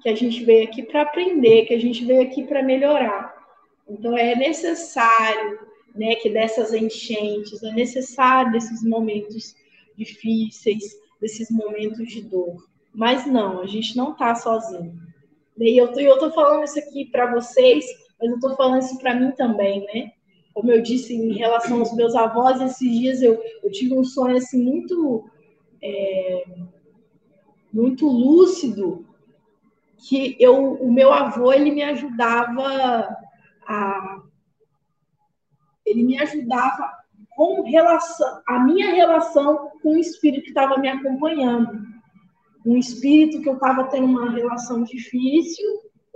[0.02, 3.35] que a gente veio aqui para aprender, que a gente veio aqui para melhorar.
[3.88, 5.60] Então é necessário,
[5.96, 9.56] né, que dessas enchentes, é necessário desses momentos
[9.98, 10.84] difíceis,
[11.22, 12.68] desses momentos de dor.
[12.94, 15.00] Mas não, a gente não está sozinho.
[15.58, 17.86] E eu tô, eu tô falando isso aqui para vocês,
[18.20, 20.12] mas eu tô falando isso para mim também, né?
[20.56, 24.38] como eu disse em relação aos meus avós, esses dias eu, eu tive um sonho
[24.38, 25.30] assim muito
[25.84, 26.46] é,
[27.74, 29.06] muito lúcido
[29.98, 33.14] que eu o meu avô ele me ajudava
[33.68, 34.22] a
[35.86, 36.92] ele me ajudava
[37.36, 41.86] com relação a minha relação com o espírito que estava me acompanhando
[42.66, 45.66] um espírito que eu estava tendo uma relação difícil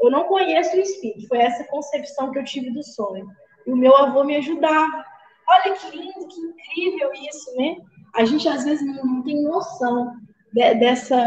[0.02, 3.28] eu não conheço o espírito foi essa concepção que eu tive do sonho
[3.66, 5.06] e o meu avô me ajudava.
[5.48, 7.78] Olha que lindo, que incrível isso, né?
[8.14, 10.14] A gente às vezes não, não tem noção
[10.54, 11.18] de, dessa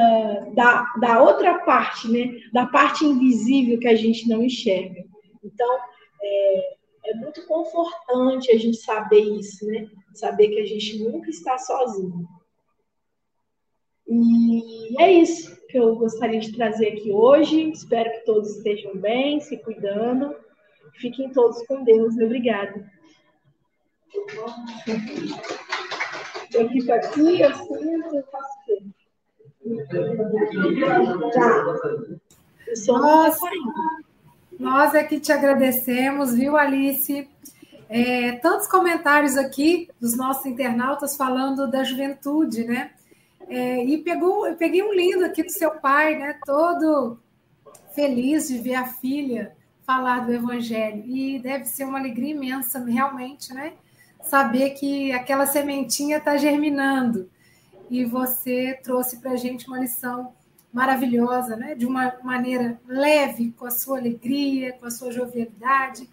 [0.54, 2.40] da, da outra parte, né?
[2.52, 5.04] Da parte invisível que a gente não enxerga.
[5.42, 5.78] Então,
[6.22, 6.74] é,
[7.06, 9.88] é muito confortante a gente saber isso, né?
[10.14, 12.26] Saber que a gente nunca está sozinho.
[14.06, 17.70] E é isso que eu gostaria de trazer aqui hoje.
[17.70, 20.36] Espero que todos estejam bem, se cuidando.
[20.94, 22.14] Fiquem todos com Deus.
[22.16, 22.90] Obrigada.
[26.52, 28.52] Eu fico aqui, eu sinto, eu faço
[31.32, 31.64] Tá.
[32.88, 33.38] Nós,
[34.58, 37.28] nós é que te agradecemos, viu, Alice?
[37.88, 42.90] É, tantos comentários aqui dos nossos internautas falando da juventude, né?
[43.48, 46.38] É, e pegou, eu peguei um lindo aqui do seu pai, né?
[46.46, 47.18] Todo
[47.94, 49.52] feliz de ver a filha
[49.84, 51.04] falar do Evangelho.
[51.06, 53.74] E deve ser uma alegria imensa, realmente, né?
[54.22, 57.28] Saber que aquela sementinha está germinando.
[57.90, 60.32] E você trouxe para a gente uma lição
[60.72, 61.74] maravilhosa, né?
[61.74, 66.08] De uma maneira leve, com a sua alegria, com a sua jovialidade.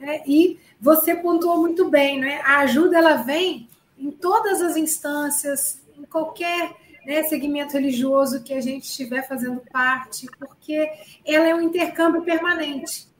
[0.00, 0.22] Né?
[0.26, 2.40] E você pontuou muito bem, né?
[2.44, 6.74] A ajuda ela vem em todas as instâncias, em qualquer
[7.06, 10.90] né, segmento religioso que a gente estiver fazendo parte, porque
[11.24, 13.10] ela é um intercâmbio permanente.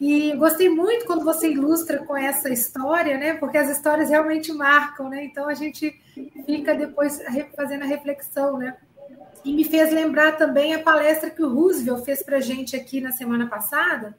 [0.00, 3.34] E gostei muito quando você ilustra com essa história, né?
[3.34, 5.24] Porque as histórias realmente marcam, né?
[5.24, 6.00] Então a gente
[6.46, 7.20] fica depois
[7.54, 8.76] fazendo a reflexão, né?
[9.44, 13.00] E me fez lembrar também a palestra que o Roosevelt fez para a gente aqui
[13.00, 14.16] na semana passada,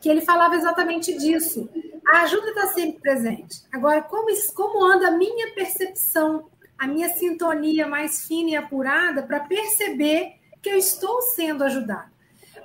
[0.00, 1.68] que ele falava exatamente disso.
[2.06, 3.62] A ajuda está sempre presente.
[3.72, 6.48] Agora, como, como anda a minha percepção,
[6.78, 12.10] a minha sintonia mais fina e apurada para perceber que eu estou sendo ajudado?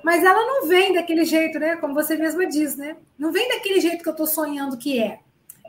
[0.02, 1.76] Mas ela não vem daquele jeito, né?
[1.76, 2.96] Como você mesma diz, né?
[3.18, 5.20] Não vem daquele jeito que eu estou sonhando que é.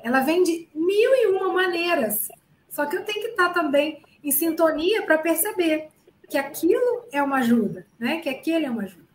[0.03, 2.27] Ela vem de mil e uma maneiras.
[2.69, 5.89] Só que eu tenho que estar também em sintonia para perceber
[6.29, 8.19] que aquilo é uma ajuda, né?
[8.19, 9.07] Que aquele é uma ajuda.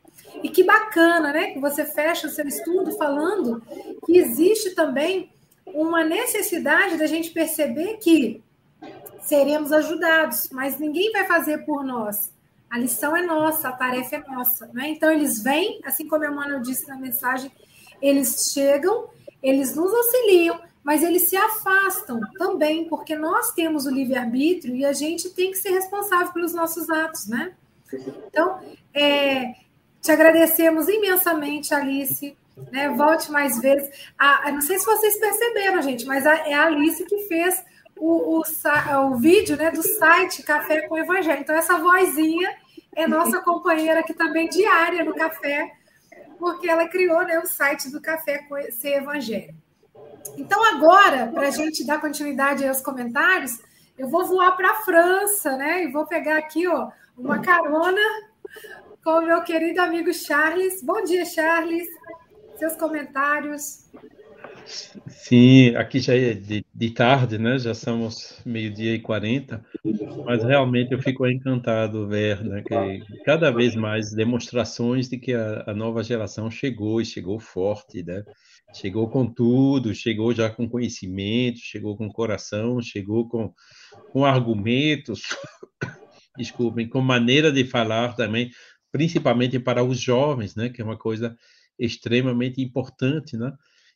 [0.42, 1.52] E que bacana, né?
[1.52, 3.62] Que você fecha o seu estudo falando
[4.06, 5.30] que existe também
[5.66, 8.42] uma necessidade da gente perceber que
[9.20, 12.32] seremos ajudados, mas ninguém vai fazer por nós.
[12.68, 14.66] A lição é nossa, a tarefa é nossa.
[14.72, 14.88] Né?
[14.88, 17.52] Então, eles vêm, assim como a Emmanuel disse na mensagem,
[18.00, 19.08] eles chegam,
[19.42, 24.92] eles nos auxiliam, mas eles se afastam também, porque nós temos o livre-arbítrio e a
[24.92, 27.52] gente tem que ser responsável pelos nossos atos, né?
[28.26, 28.60] Então,
[28.92, 29.54] é,
[30.00, 32.36] te agradecemos imensamente, Alice.
[32.70, 32.88] Né?
[32.90, 33.88] Volte mais vezes.
[34.18, 37.64] A, não sei se vocês perceberam, gente, mas a, é a Alice que fez
[37.96, 41.40] o, o, o vídeo né, do site Café com Evangelho.
[41.40, 42.54] Então, essa vozinha
[42.94, 45.72] é nossa companheira aqui também diária no café,
[46.38, 49.54] porque ela criou né, o site do Café com esse Evangelho.
[50.36, 53.58] Então, agora, para a gente dar continuidade aos comentários,
[53.98, 55.84] eu vou voar para a França, né?
[55.84, 58.00] E vou pegar aqui ó, uma carona
[59.04, 60.82] com o meu querido amigo Charles.
[60.82, 61.88] Bom dia, Charles.
[62.56, 63.84] Seus comentários.
[64.64, 67.58] Sim, aqui já é de, de tarde, né?
[67.58, 69.64] Já somos meio-dia e quarenta,
[70.24, 75.64] mas realmente eu fico encantado ver né, que cada vez mais demonstrações de que a,
[75.66, 78.22] a, nova geração chegou e chegou forte, né?
[78.74, 83.52] Chegou com tudo, chegou já com conhecimento, chegou com coração, chegou com,
[84.12, 85.22] com argumentos,
[86.38, 88.50] desculpem, com maneira de falar também,
[88.90, 90.68] principalmente para os jovens, né?
[90.68, 91.36] Que é uma coisa
[91.78, 93.52] extremamente importante, né?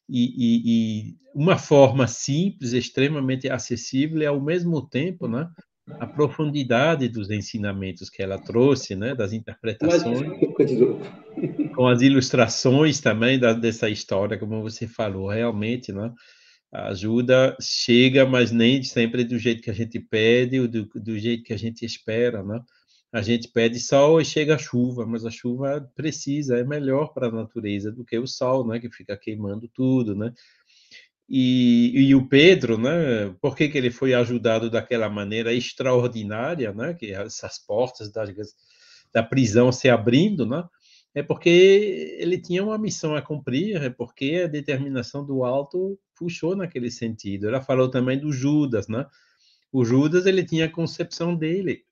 [0.09, 5.48] E, e, e, uma forma simples, extremamente acessível e ao mesmo tempo, né,
[6.00, 10.20] a profundidade dos ensinamentos que ela trouxe, né, das interpretações,
[11.74, 16.12] com as ilustrações também da, dessa história, como você falou, realmente, né,
[16.72, 21.18] a ajuda chega, mas nem sempre do jeito que a gente pede ou do, do
[21.18, 22.61] jeito que a gente espera, né?
[23.12, 27.28] A gente pede sol e chega a chuva, mas a chuva precisa, é melhor para
[27.28, 30.32] a natureza do que o sol, né, que fica queimando tudo, né?
[31.28, 36.94] E, e o Pedro, né, por que, que ele foi ajudado daquela maneira extraordinária, né,
[36.94, 38.30] que essas portas das,
[39.12, 40.64] da prisão se abrindo, né?
[41.14, 46.54] É porque ele tinha uma missão a cumprir, é porque a determinação do alto puxou
[46.54, 47.48] naquele sentido.
[47.48, 49.07] Ela falou também do Judas, né?
[49.72, 51.84] O Judas ele tinha a concepção dele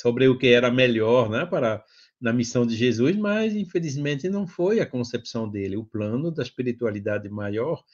[0.00, 1.84] sobre o que era melhor né, para
[2.20, 5.76] na missão de Jesus, mas infelizmente não foi a concepção dele.
[5.76, 7.84] O plano da espiritualidade maior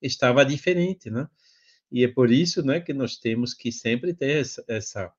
[0.00, 1.26] estava diferente, né?
[1.90, 5.12] E é por isso, né, que nós temos que sempre ter essa, essa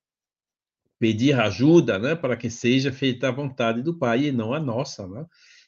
[0.98, 5.08] pedir ajuda, né, para que seja feita a vontade do Pai e não a nossa,
[5.08, 5.26] né?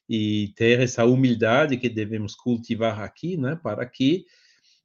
[0.07, 4.26] E ter essa humildade que devemos cultivar aqui, né, para que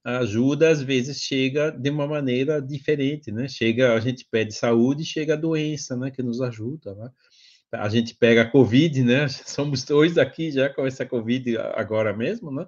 [0.04, 3.48] a ajuda às vezes chega de uma maneira diferente, né?
[3.48, 6.10] Chega, a gente pede saúde, chega a doença, né?
[6.10, 7.10] Que nos ajuda, né?
[7.72, 9.28] A gente pega a Covid, né?
[9.28, 12.66] Somos dois aqui já com essa Covid agora mesmo, né?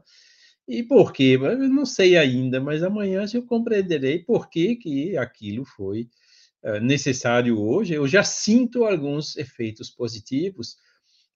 [0.69, 1.39] E por quê?
[1.41, 6.09] Eu não sei ainda, mas amanhã eu compreenderei por que, que aquilo foi
[6.63, 7.95] uh, necessário hoje.
[7.95, 10.77] Eu já sinto alguns efeitos positivos,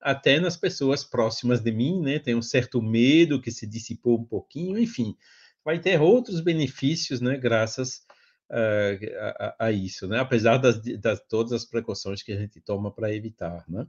[0.00, 2.18] até nas pessoas próximas de mim, né?
[2.18, 5.16] Tem um certo medo que se dissipou um pouquinho, enfim
[5.64, 8.04] vai ter outros benefícios, né, graças
[8.50, 10.20] a, a, isso, né?
[10.20, 13.86] Apesar das, das todas as precauções que a gente toma para evitar, né?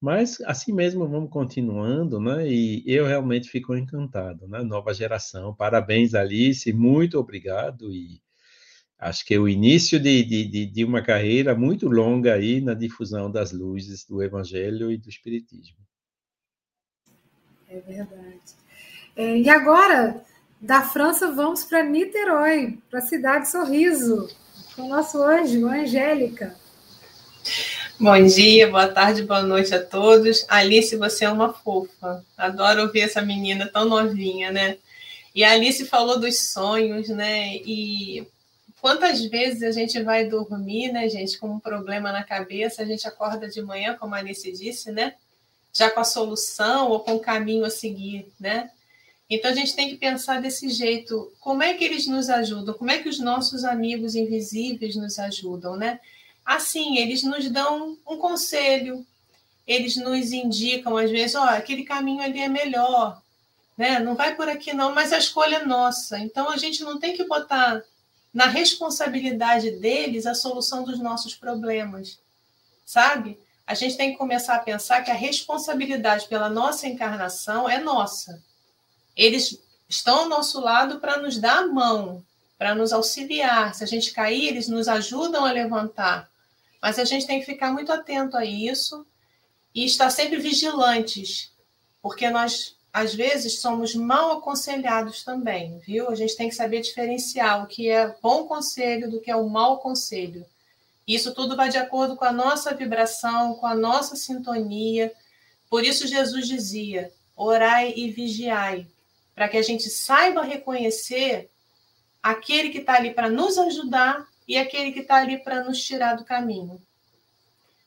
[0.00, 2.48] Mas assim mesmo vamos continuando, né?
[2.48, 4.62] E eu realmente fico encantado, né?
[4.62, 8.22] Nova geração, parabéns Alice, muito obrigado e
[8.98, 13.30] acho que é o início de, de, de uma carreira muito longa aí na difusão
[13.30, 15.76] das luzes do Evangelho e do Espiritismo.
[17.68, 18.40] É verdade.
[19.16, 20.24] É, e agora,
[20.60, 24.28] da França, vamos para Niterói, para a cidade Sorriso,
[24.76, 26.54] com o nosso anjo, a Angélica.
[27.98, 30.44] Bom dia, boa tarde, boa noite a todos.
[30.48, 32.22] Alice, você é uma fofa.
[32.36, 34.76] Adoro ouvir essa menina tão novinha, né?
[35.34, 37.56] E a Alice falou dos sonhos, né?
[37.56, 38.26] E
[38.82, 43.06] quantas vezes a gente vai dormir, né, gente, com um problema na cabeça, a gente
[43.08, 45.14] acorda de manhã, como a Alice disse, né?
[45.72, 48.70] Já com a solução ou com o caminho a seguir, né?
[49.30, 52.74] Então a gente tem que pensar desse jeito, como é que eles nos ajudam?
[52.74, 56.00] Como é que os nossos amigos invisíveis nos ajudam, né?
[56.44, 59.06] Assim, eles nos dão um conselho,
[59.64, 63.22] eles nos indicam, às vezes, ó, oh, aquele caminho ali é melhor,
[63.78, 64.00] né?
[64.00, 66.18] Não vai por aqui não, mas a escolha é nossa.
[66.18, 67.80] Então a gente não tem que botar
[68.34, 72.18] na responsabilidade deles a solução dos nossos problemas,
[72.84, 73.38] sabe?
[73.64, 78.42] A gente tem que começar a pensar que a responsabilidade pela nossa encarnação é nossa.
[79.16, 79.58] Eles
[79.88, 82.24] estão ao nosso lado para nos dar a mão,
[82.56, 83.74] para nos auxiliar.
[83.74, 86.30] Se a gente cair, eles nos ajudam a levantar.
[86.80, 89.06] Mas a gente tem que ficar muito atento a isso
[89.74, 91.52] e estar sempre vigilantes,
[92.02, 96.08] porque nós, às vezes, somos mal aconselhados também, viu?
[96.08, 99.48] A gente tem que saber diferenciar o que é bom conselho do que é o
[99.48, 100.44] mau conselho.
[101.06, 105.12] Isso tudo vai de acordo com a nossa vibração, com a nossa sintonia.
[105.68, 108.86] Por isso, Jesus dizia: orai e vigiai,
[109.34, 111.50] para que a gente saiba reconhecer
[112.22, 116.16] aquele que está ali para nos ajudar e aquele que está ali para nos tirar
[116.16, 116.80] do caminho.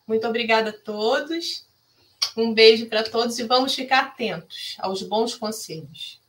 [0.07, 1.67] Muito obrigada a todos.
[2.35, 6.21] Um beijo para todos e vamos ficar atentos aos bons conselhos.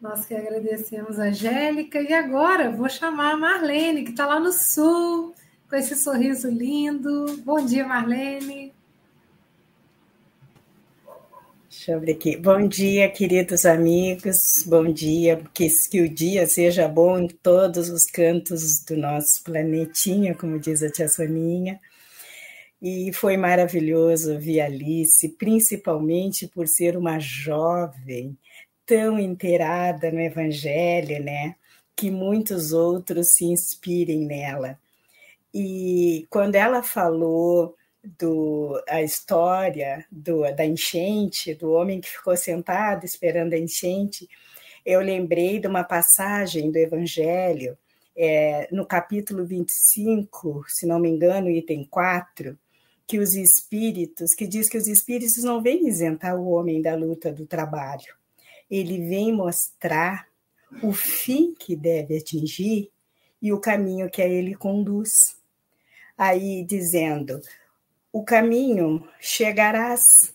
[0.00, 2.00] Nós que agradecemos a Angélica.
[2.00, 5.34] E agora vou chamar a Marlene, que está lá no sul,
[5.68, 7.36] com esse sorriso lindo.
[7.38, 8.75] Bom dia, Marlene.
[11.86, 12.36] Deixa eu ver aqui.
[12.36, 14.64] Bom dia, queridos amigos.
[14.66, 20.34] Bom dia, que, que o dia seja bom em todos os cantos do nosso planetinha,
[20.34, 21.78] como diz a tia Soninha.
[22.82, 28.36] E foi maravilhoso ouvir Alice, principalmente por ser uma jovem
[28.84, 31.54] tão inteirada no Evangelho, né?
[31.94, 34.76] Que muitos outros se inspirem nela.
[35.54, 37.76] E quando ela falou
[38.18, 44.28] do a história do, da enchente, do homem que ficou sentado esperando a enchente,
[44.84, 47.76] eu lembrei de uma passagem do Evangelho,
[48.16, 52.56] é, no capítulo 25, se não me engano, item 4,
[53.06, 57.32] que os espíritos, que diz que os espíritos não vêm isentar o homem da luta
[57.32, 58.14] do trabalho.
[58.70, 60.26] Ele vem mostrar
[60.82, 62.90] o fim que deve atingir
[63.40, 65.36] e o caminho que a ele conduz.
[66.16, 67.40] Aí dizendo:
[68.16, 70.32] o caminho chegarás,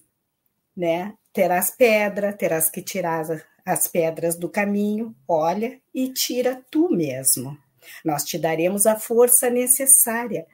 [0.78, 1.16] né?
[1.34, 3.26] Terás pedra, terás que tirar
[3.66, 7.58] as pedras do caminho, olha e tira tu mesmo.
[8.06, 10.46] Nós te daremos a força necessária,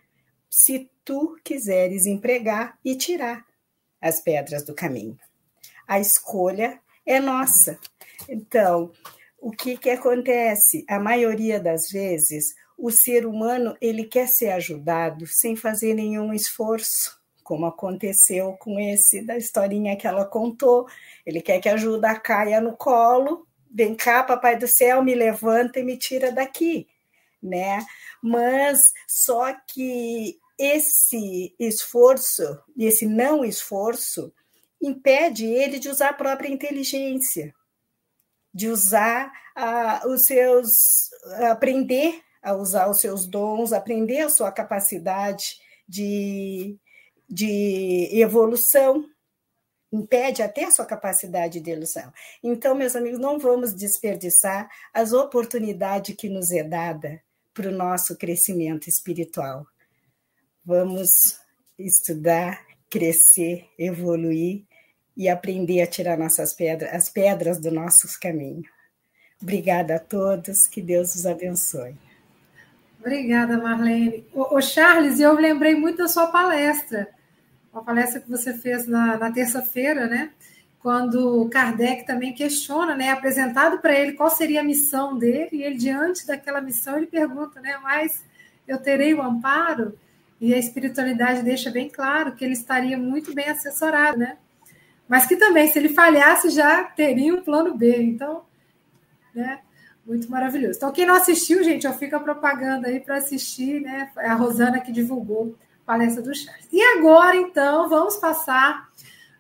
[0.49, 3.45] se tu quiseres empregar e tirar
[3.99, 5.17] as pedras do caminho.
[5.86, 7.78] A escolha é nossa.
[8.30, 8.89] Então,
[9.38, 10.86] o que, que acontece?
[10.88, 17.16] A maioria das vezes, o ser humano ele quer ser ajudado sem fazer nenhum esforço,
[17.47, 20.85] como aconteceu com esse da historinha que ela contou.
[21.25, 25.79] Ele quer que a ajuda caia no colo, vem cá, papai do céu, me levanta
[25.79, 26.89] e me tira daqui,
[27.41, 27.85] né?
[28.21, 32.43] Mas só que esse esforço,
[32.77, 34.33] esse não esforço,
[34.81, 37.55] impede ele de usar a própria inteligência,
[38.53, 41.09] de usar uh, os seus,
[41.49, 46.77] aprender a usar os seus dons, aprender a sua capacidade de,
[47.30, 49.05] de evolução,
[49.91, 52.11] impede até a sua capacidade de ilusão.
[52.43, 57.21] Então, meus amigos, não vamos desperdiçar as oportunidades que nos é dada
[57.53, 59.65] para o nosso crescimento espiritual.
[60.63, 61.39] Vamos
[61.80, 64.65] estudar, crescer, evoluir
[65.15, 68.63] e aprender a tirar nossas pedras, as pedras do nosso caminho.
[69.41, 71.95] Obrigada a todos, que Deus os abençoe.
[72.99, 74.28] Obrigada, Marlene.
[74.34, 77.07] O, Charles, eu lembrei muito da sua palestra,
[77.78, 80.32] uma palestra que você fez na, na terça-feira, né?
[80.80, 85.75] quando Kardec também questiona, né, apresentado para ele qual seria a missão dele, e ele,
[85.75, 88.23] diante daquela missão, ele pergunta, né, mas
[88.65, 89.97] eu terei o amparo?
[90.39, 94.38] E a espiritualidade deixa bem claro que ele estaria muito bem assessorado, né?
[95.09, 98.03] Mas que também, se ele falhasse, já teria um plano B.
[98.03, 98.43] Então,
[99.34, 99.59] né?
[100.05, 100.78] Muito maravilhoso.
[100.78, 104.11] Então, quem não assistiu, gente, eu fico a propaganda aí para assistir, né?
[104.17, 105.55] É a Rosana que divulgou
[105.88, 106.67] palestra do Charles.
[106.69, 108.89] E agora, então, vamos passar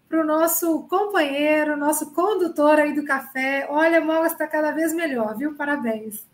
[0.07, 3.67] para o nosso companheiro, nosso condutor aí do café.
[3.69, 5.53] Olha, Mogas está cada vez melhor, viu?
[5.55, 6.25] Parabéns.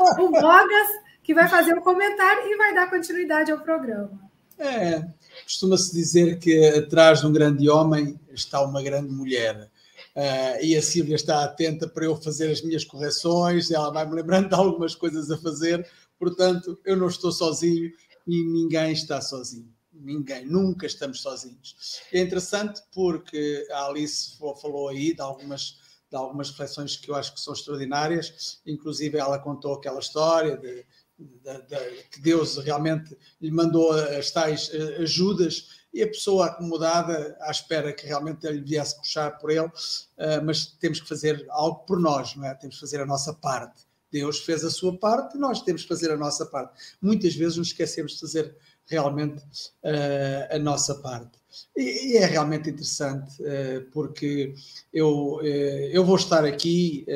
[0.00, 0.88] O Mogas,
[1.22, 4.18] que vai fazer um comentário e vai dar continuidade ao programa.
[4.58, 5.04] É,
[5.44, 9.70] costuma-se dizer que atrás de um grande homem está uma grande mulher.
[10.16, 14.16] Uh, e a Sílvia está atenta para eu fazer as minhas correções, ela vai me
[14.16, 15.86] lembrando de algumas coisas a fazer,
[16.18, 17.92] portanto, eu não estou sozinho
[18.28, 22.00] e ninguém está sozinho ninguém, nunca estamos sozinhos.
[22.12, 25.78] É interessante porque a Alice falou aí de algumas,
[26.10, 30.86] de algumas reflexões que eu acho que são extraordinárias, inclusive ela contou aquela história de,
[31.18, 37.36] de, de, que Deus realmente lhe mandou as tais eh, ajudas e a pessoa acomodada
[37.40, 39.70] à espera que realmente ele viesse puxar por ele,
[40.18, 42.54] eh, mas temos que fazer algo por nós, não é?
[42.54, 43.87] Temos que fazer a nossa parte.
[44.10, 46.72] Deus fez a sua parte, nós temos que fazer a nossa parte.
[47.00, 48.56] Muitas vezes nos esquecemos de fazer
[48.86, 49.42] realmente
[49.84, 51.38] uh, a nossa parte.
[51.76, 54.54] E, e é realmente interessante, uh, porque
[54.92, 57.06] eu, uh, eu vou estar aqui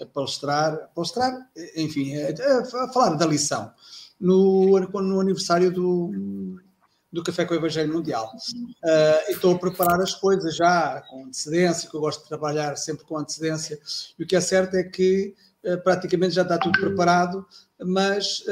[0.00, 3.72] a palestrar, palestrar enfim, a, a, falar da lição
[4.20, 6.60] no, no aniversário do,
[7.12, 8.32] do Café com o Evangelho Mundial.
[9.28, 13.04] e estou a preparar as coisas já com antecedência, que eu gosto de trabalhar sempre
[13.04, 13.78] com antecedência,
[14.18, 15.34] e o que é certo é que
[15.84, 17.46] praticamente já está tudo preparado,
[17.78, 18.42] mas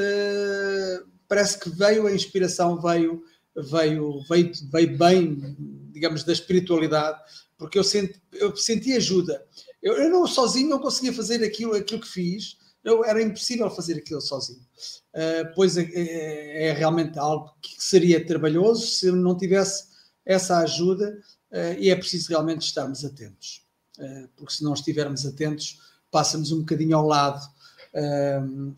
[1.27, 3.23] parece que veio a inspiração, veio,
[3.55, 5.55] veio, veio, veio bem,
[5.91, 7.19] digamos, da espiritualidade,
[7.57, 9.43] porque eu senti, eu senti ajuda.
[9.81, 13.97] Eu, eu não sozinho não conseguia fazer aquilo, aquilo que fiz, eu, era impossível fazer
[13.97, 14.65] aquilo sozinho.
[15.13, 19.85] Uh, pois é, é, é, realmente algo que seria trabalhoso se não tivesse
[20.25, 21.17] essa ajuda
[21.51, 23.65] uh, e é preciso realmente estarmos atentos,
[23.99, 25.79] uh, porque se não estivermos atentos,
[26.09, 27.41] passa-nos um bocadinho ao lado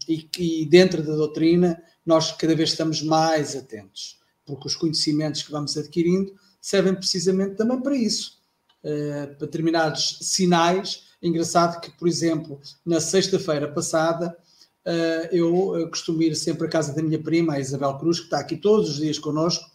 [0.08, 5.52] e, e dentro da doutrina nós cada vez estamos mais atentos, porque os conhecimentos que
[5.52, 8.40] vamos adquirindo servem precisamente também para isso,
[8.82, 11.13] para determinados sinais.
[11.24, 14.38] Engraçado que, por exemplo, na sexta-feira passada,
[14.86, 18.40] uh, eu costumo ir sempre à casa da minha prima, a Isabel Cruz, que está
[18.40, 19.66] aqui todos os dias connosco,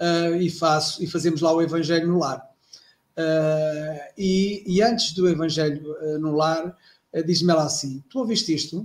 [0.00, 2.48] uh, e, faço, e fazemos lá o Evangelho no Lar.
[4.16, 6.76] E, e, antes do Evangelho no Lar,
[7.24, 8.84] diz-me ela assim: Tu ouviste isto?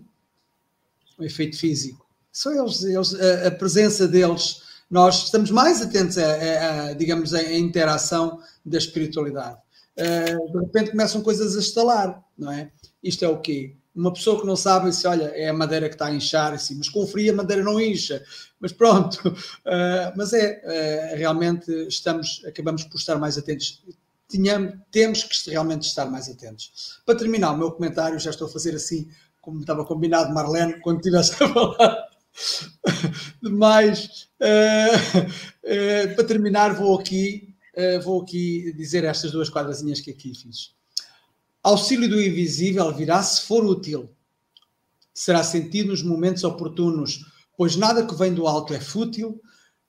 [1.18, 6.26] O efeito físico são eles, eles a, a, presença deles, nós estamos mais atentos a,
[6.26, 9.58] a, a digamos, à interação da espiritualidade.
[10.00, 12.72] Uh, de repente começam coisas a estalar, não é?
[13.04, 13.76] Isto é o quê?
[13.94, 16.76] Uma pessoa que não sabe, disse, olha, é a madeira que está a inchar, assim,
[16.76, 18.24] mas com frio a madeira não incha.
[18.60, 23.84] Mas pronto, uh, mas é, uh, realmente estamos, acabamos por estar mais atentos.
[24.30, 27.02] Tínhamos, temos que realmente estar mais atentos.
[27.06, 29.10] Para terminar o meu comentário, já estou a fazer assim,
[29.42, 32.10] como estava combinado, Marlene, quando estivesse a falar
[33.42, 37.49] Mas, uh, para terminar, vou aqui,
[38.04, 40.74] vou aqui dizer estas duas quadrazinhas que aqui fiz.
[41.64, 44.10] Auxílio do invisível virá se for útil.
[45.14, 47.26] Será sentido nos momentos oportunos,
[47.58, 49.42] pois nada que vem do alto é fútil.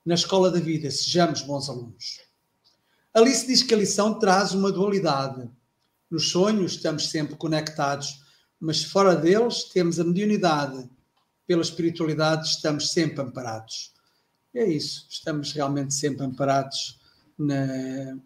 [0.04, 2.20] Na escola da vida, sejamos bons alunos.
[3.12, 5.48] Alice diz que a lição traz uma dualidade.
[6.10, 8.20] Nos sonhos estamos sempre conectados,
[8.58, 10.88] mas fora deles temos a mediunidade
[11.50, 13.92] pela espiritualidade estamos sempre amparados.
[14.54, 16.99] É isso, estamos realmente sempre amparados,
[17.40, 18.18] na,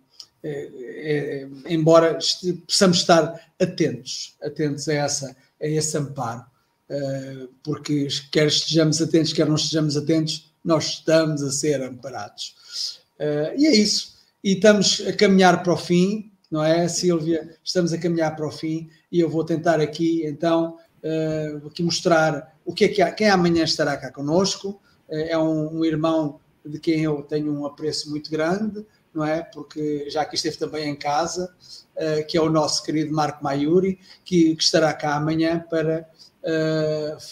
[0.47, 2.19] é, é, embora
[2.67, 6.45] possamos estar atentos, atentos a, essa, a esse amparo,
[6.91, 13.01] uh, porque quer estejamos atentos, quer não estejamos atentos, nós estamos a ser amparados.
[13.19, 14.15] Uh, e é isso.
[14.43, 17.57] E estamos a caminhar para o fim, não é, Silvia?
[17.65, 22.55] Estamos a caminhar para o fim e eu vou tentar aqui, então, uh, aqui mostrar
[22.67, 24.79] o que é que há, quem amanhã estará cá conosco.
[25.09, 28.85] É um, um, irmão de quem eu tenho um apreço muito grande,
[29.15, 29.43] não é?
[29.43, 31.55] Porque já que esteve também em casa,
[31.97, 36.09] uh, que é o nosso querido Marco Maiuri, que, que estará cá amanhã para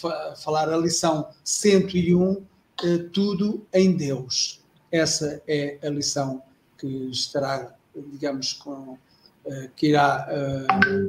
[0.01, 2.43] fa falar a lição 101,
[3.13, 4.59] Tudo em Deus.
[4.91, 6.41] Essa é a lição
[6.79, 7.75] que estará,
[8.11, 8.97] digamos, com,
[9.75, 10.27] que irá,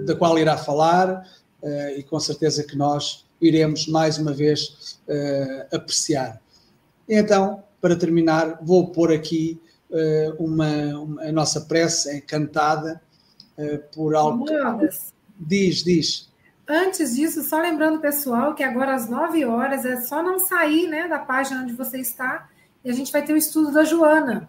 [0.05, 1.27] da qual irá falar,
[1.64, 6.41] uh, e com certeza que nós iremos mais uma vez uh, apreciar.
[7.09, 9.64] Então, para terminar, vou pôr aqui uh,
[10.38, 10.68] uma,
[10.99, 13.01] uma, a nossa prece cantada
[13.59, 14.38] uh, por algo.
[14.38, 15.12] Modas.
[15.38, 16.32] Diz, diz.
[16.66, 21.07] Antes disso, só lembrando, pessoal, que agora às 9 horas é só não sair né,
[21.07, 22.49] da página onde você está
[22.82, 24.49] e a gente vai ter o estudo da Joana.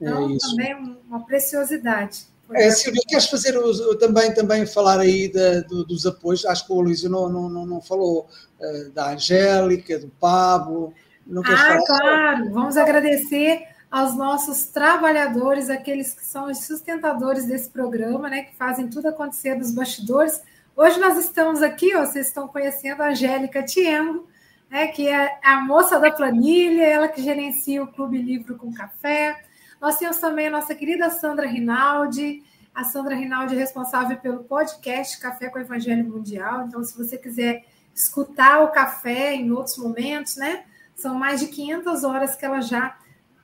[0.00, 2.26] Então, é também uma preciosidade.
[2.54, 6.44] É, Silvia, queres fazer o, também, também falar aí da, do, dos apoios?
[6.44, 8.28] Acho que o Luís não, não, não, não falou
[8.60, 10.92] uh, da Angélica, do Pablo.
[11.26, 11.86] Não ah, falar?
[11.86, 12.50] claro!
[12.50, 13.62] Vamos agradecer
[13.92, 19.54] aos nossos trabalhadores, aqueles que são os sustentadores desse programa, né, que fazem tudo acontecer
[19.54, 20.42] nos bastidores.
[20.74, 24.26] Hoje nós estamos aqui, ó, vocês estão conhecendo a Angélica Tiengo,
[24.70, 29.38] né, que é a moça da planilha, ela que gerencia o Clube Livro com Café.
[29.78, 32.42] Nós temos também a nossa querida Sandra Rinaldi.
[32.74, 36.64] A Sandra Rinaldi é responsável pelo podcast Café com Evangelho Mundial.
[36.66, 40.64] Então, se você quiser escutar o café em outros momentos, né?
[40.96, 42.96] São mais de 500 horas que ela já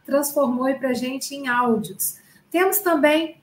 [0.09, 2.17] transformou para a gente em áudios.
[2.51, 3.37] Temos também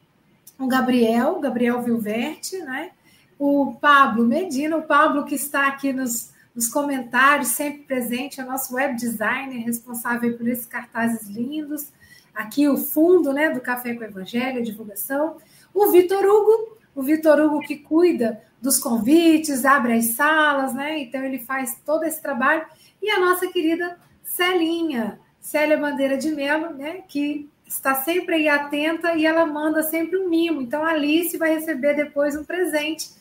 [0.58, 2.92] o Gabriel, Gabriel Vilverte, né?
[3.38, 8.74] O Pablo Medina, o Pablo que está aqui nos, nos comentários, sempre presente, é nosso
[8.74, 11.92] web designer, responsável por esses cartazes lindos
[12.36, 15.38] aqui o fundo né, do Café com Evangelho, a divulgação.
[15.74, 21.00] O Vitor Hugo, o Vitor Hugo que cuida dos convites, abre as salas, né?
[21.00, 22.66] Então ele faz todo esse trabalho.
[23.02, 27.04] E a nossa querida Celinha, Célia Bandeira de Melo, né?
[27.08, 30.60] Que está sempre aí atenta e ela manda sempre um mimo.
[30.60, 33.12] Então a Alice vai receber depois um presente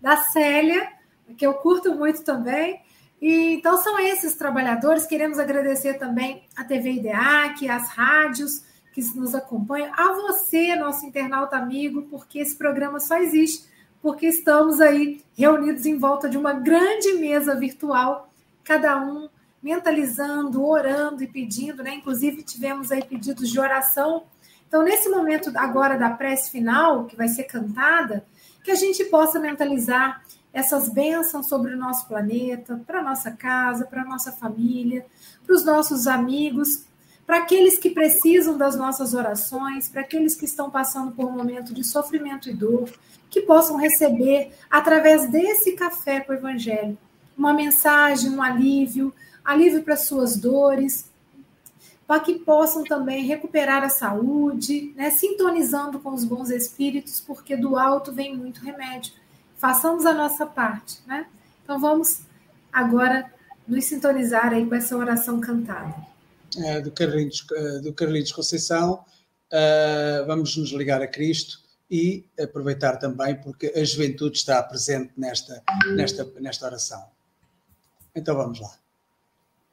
[0.00, 0.88] da Célia,
[1.36, 2.80] que eu curto muito também.
[3.22, 5.06] E, então, são esses trabalhadores.
[5.06, 11.56] Queremos agradecer também a TV IDEAC, as rádios que nos acompanham, a você, nosso internauta
[11.56, 13.68] amigo, porque esse programa só existe
[14.02, 19.28] porque estamos aí reunidos em volta de uma grande mesa virtual, cada um
[19.62, 21.94] mentalizando, orando e pedindo, né?
[21.94, 24.24] Inclusive, tivemos aí pedidos de oração.
[24.66, 28.24] Então, nesse momento agora da prece final, que vai ser cantada,
[28.62, 34.04] que a gente possa mentalizar essas bênçãos sobre o nosso planeta, para nossa casa, para
[34.04, 35.06] nossa família,
[35.44, 36.84] para os nossos amigos,
[37.26, 41.74] para aqueles que precisam das nossas orações, para aqueles que estão passando por um momento
[41.74, 42.90] de sofrimento e dor,
[43.28, 46.96] que possam receber, através desse café com o Evangelho,
[47.36, 49.14] uma mensagem, um alívio,
[49.52, 51.10] alívio para suas dores,
[52.06, 57.76] para que possam também recuperar a saúde, né, sintonizando com os bons espíritos, porque do
[57.76, 59.12] alto vem muito remédio
[59.58, 61.26] façamos a nossa parte, né?
[61.62, 62.20] Então vamos
[62.72, 63.30] agora
[63.66, 65.94] nos sintonizar aí com essa oração cantada.
[66.56, 69.04] É, do, Carlinhos, é, do Carlinhos Conceição,
[69.52, 71.58] uh, vamos nos ligar a Cristo
[71.90, 75.62] e aproveitar também porque a juventude está presente nesta,
[75.94, 77.04] nesta, nesta oração.
[78.14, 78.78] Então vamos lá.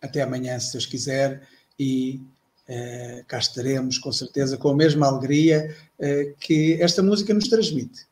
[0.01, 1.47] Até amanhã, se Deus quiser,
[1.79, 2.21] e
[2.69, 8.05] uh, cá estaremos com certeza com a mesma alegria uh, que esta música nos transmite.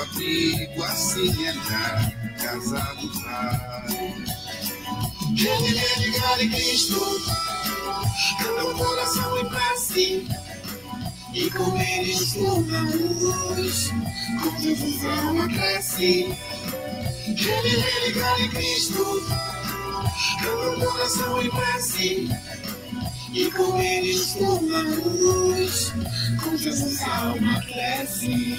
[0.00, 4.24] Abrigo, assim é na casa do Pai.
[5.36, 7.00] Rede, rede, em Cristo,
[8.64, 10.26] o coração em prece,
[11.34, 13.92] e com ele estou na luz,
[14.42, 16.34] com Jesus a alma cresce.
[17.26, 19.02] Rede, rede, em Cristo,
[20.44, 22.28] o coração em prece,
[23.32, 25.92] e com ele estou na luz,
[26.42, 28.58] com Jesus a alma cresce.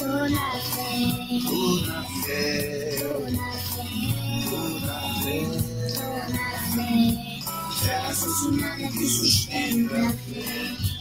[0.00, 0.96] Tô na fé.
[1.44, 2.96] Tô na fé.
[3.00, 5.38] Tô na fé.
[5.94, 7.30] Tô na fé.
[7.82, 10.46] Fé raciocinada que sustenta a fé.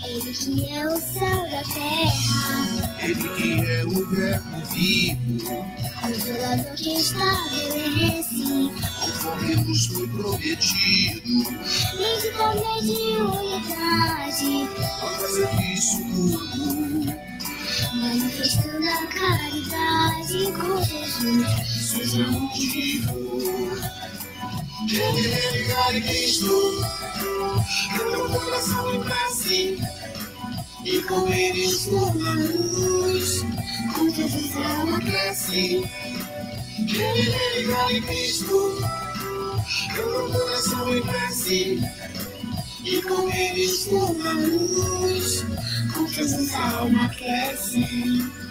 [0.06, 2.98] Ele que é o sal da terra.
[3.02, 5.66] Ele que é o verbo vivo,
[6.02, 8.72] Consolador que estabelece.
[9.02, 11.44] conforme nos foi prometido.
[11.96, 12.92] Principalmente
[13.22, 14.70] unidade.
[15.02, 17.16] Ao fazer isso tudo,
[18.00, 21.92] Manifestando a caridade com Jesus.
[21.92, 23.70] seja motivo
[24.88, 26.82] de me ligar em Cristo.
[27.92, 29.78] Que teu coração em prece
[30.86, 33.42] e com ele estou na luz.
[33.94, 35.84] Com a alma cresce.
[36.80, 38.78] Me ligar em Cristo.
[39.68, 41.82] Que teu coração em prece
[42.86, 45.46] e com ele estou na luz.
[46.20, 48.49] Com Jesus a alma cresce.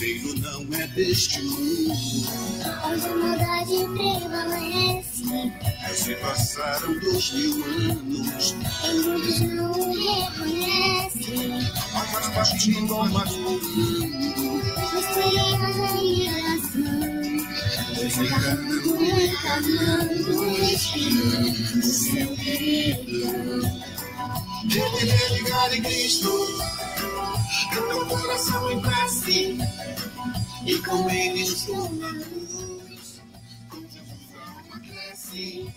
[0.00, 1.92] Reino não é deste mundo,
[2.84, 5.24] Onde a maldade prevalece,
[5.82, 8.54] mas se passaram dois mil anos.
[8.82, 11.60] em muitos não o reconhecem.
[11.92, 14.62] Há mais partindo, há mais mundo,
[14.94, 17.00] Misteriosa migração,
[17.94, 23.89] desencarnando e encarnando, espirando seu querido.
[24.64, 26.30] De me ligar em Cristo.
[27.70, 29.58] Que teu coração em prece
[30.66, 33.20] e com ele estou na luz.
[33.68, 35.70] Com Jesus a alma cresce.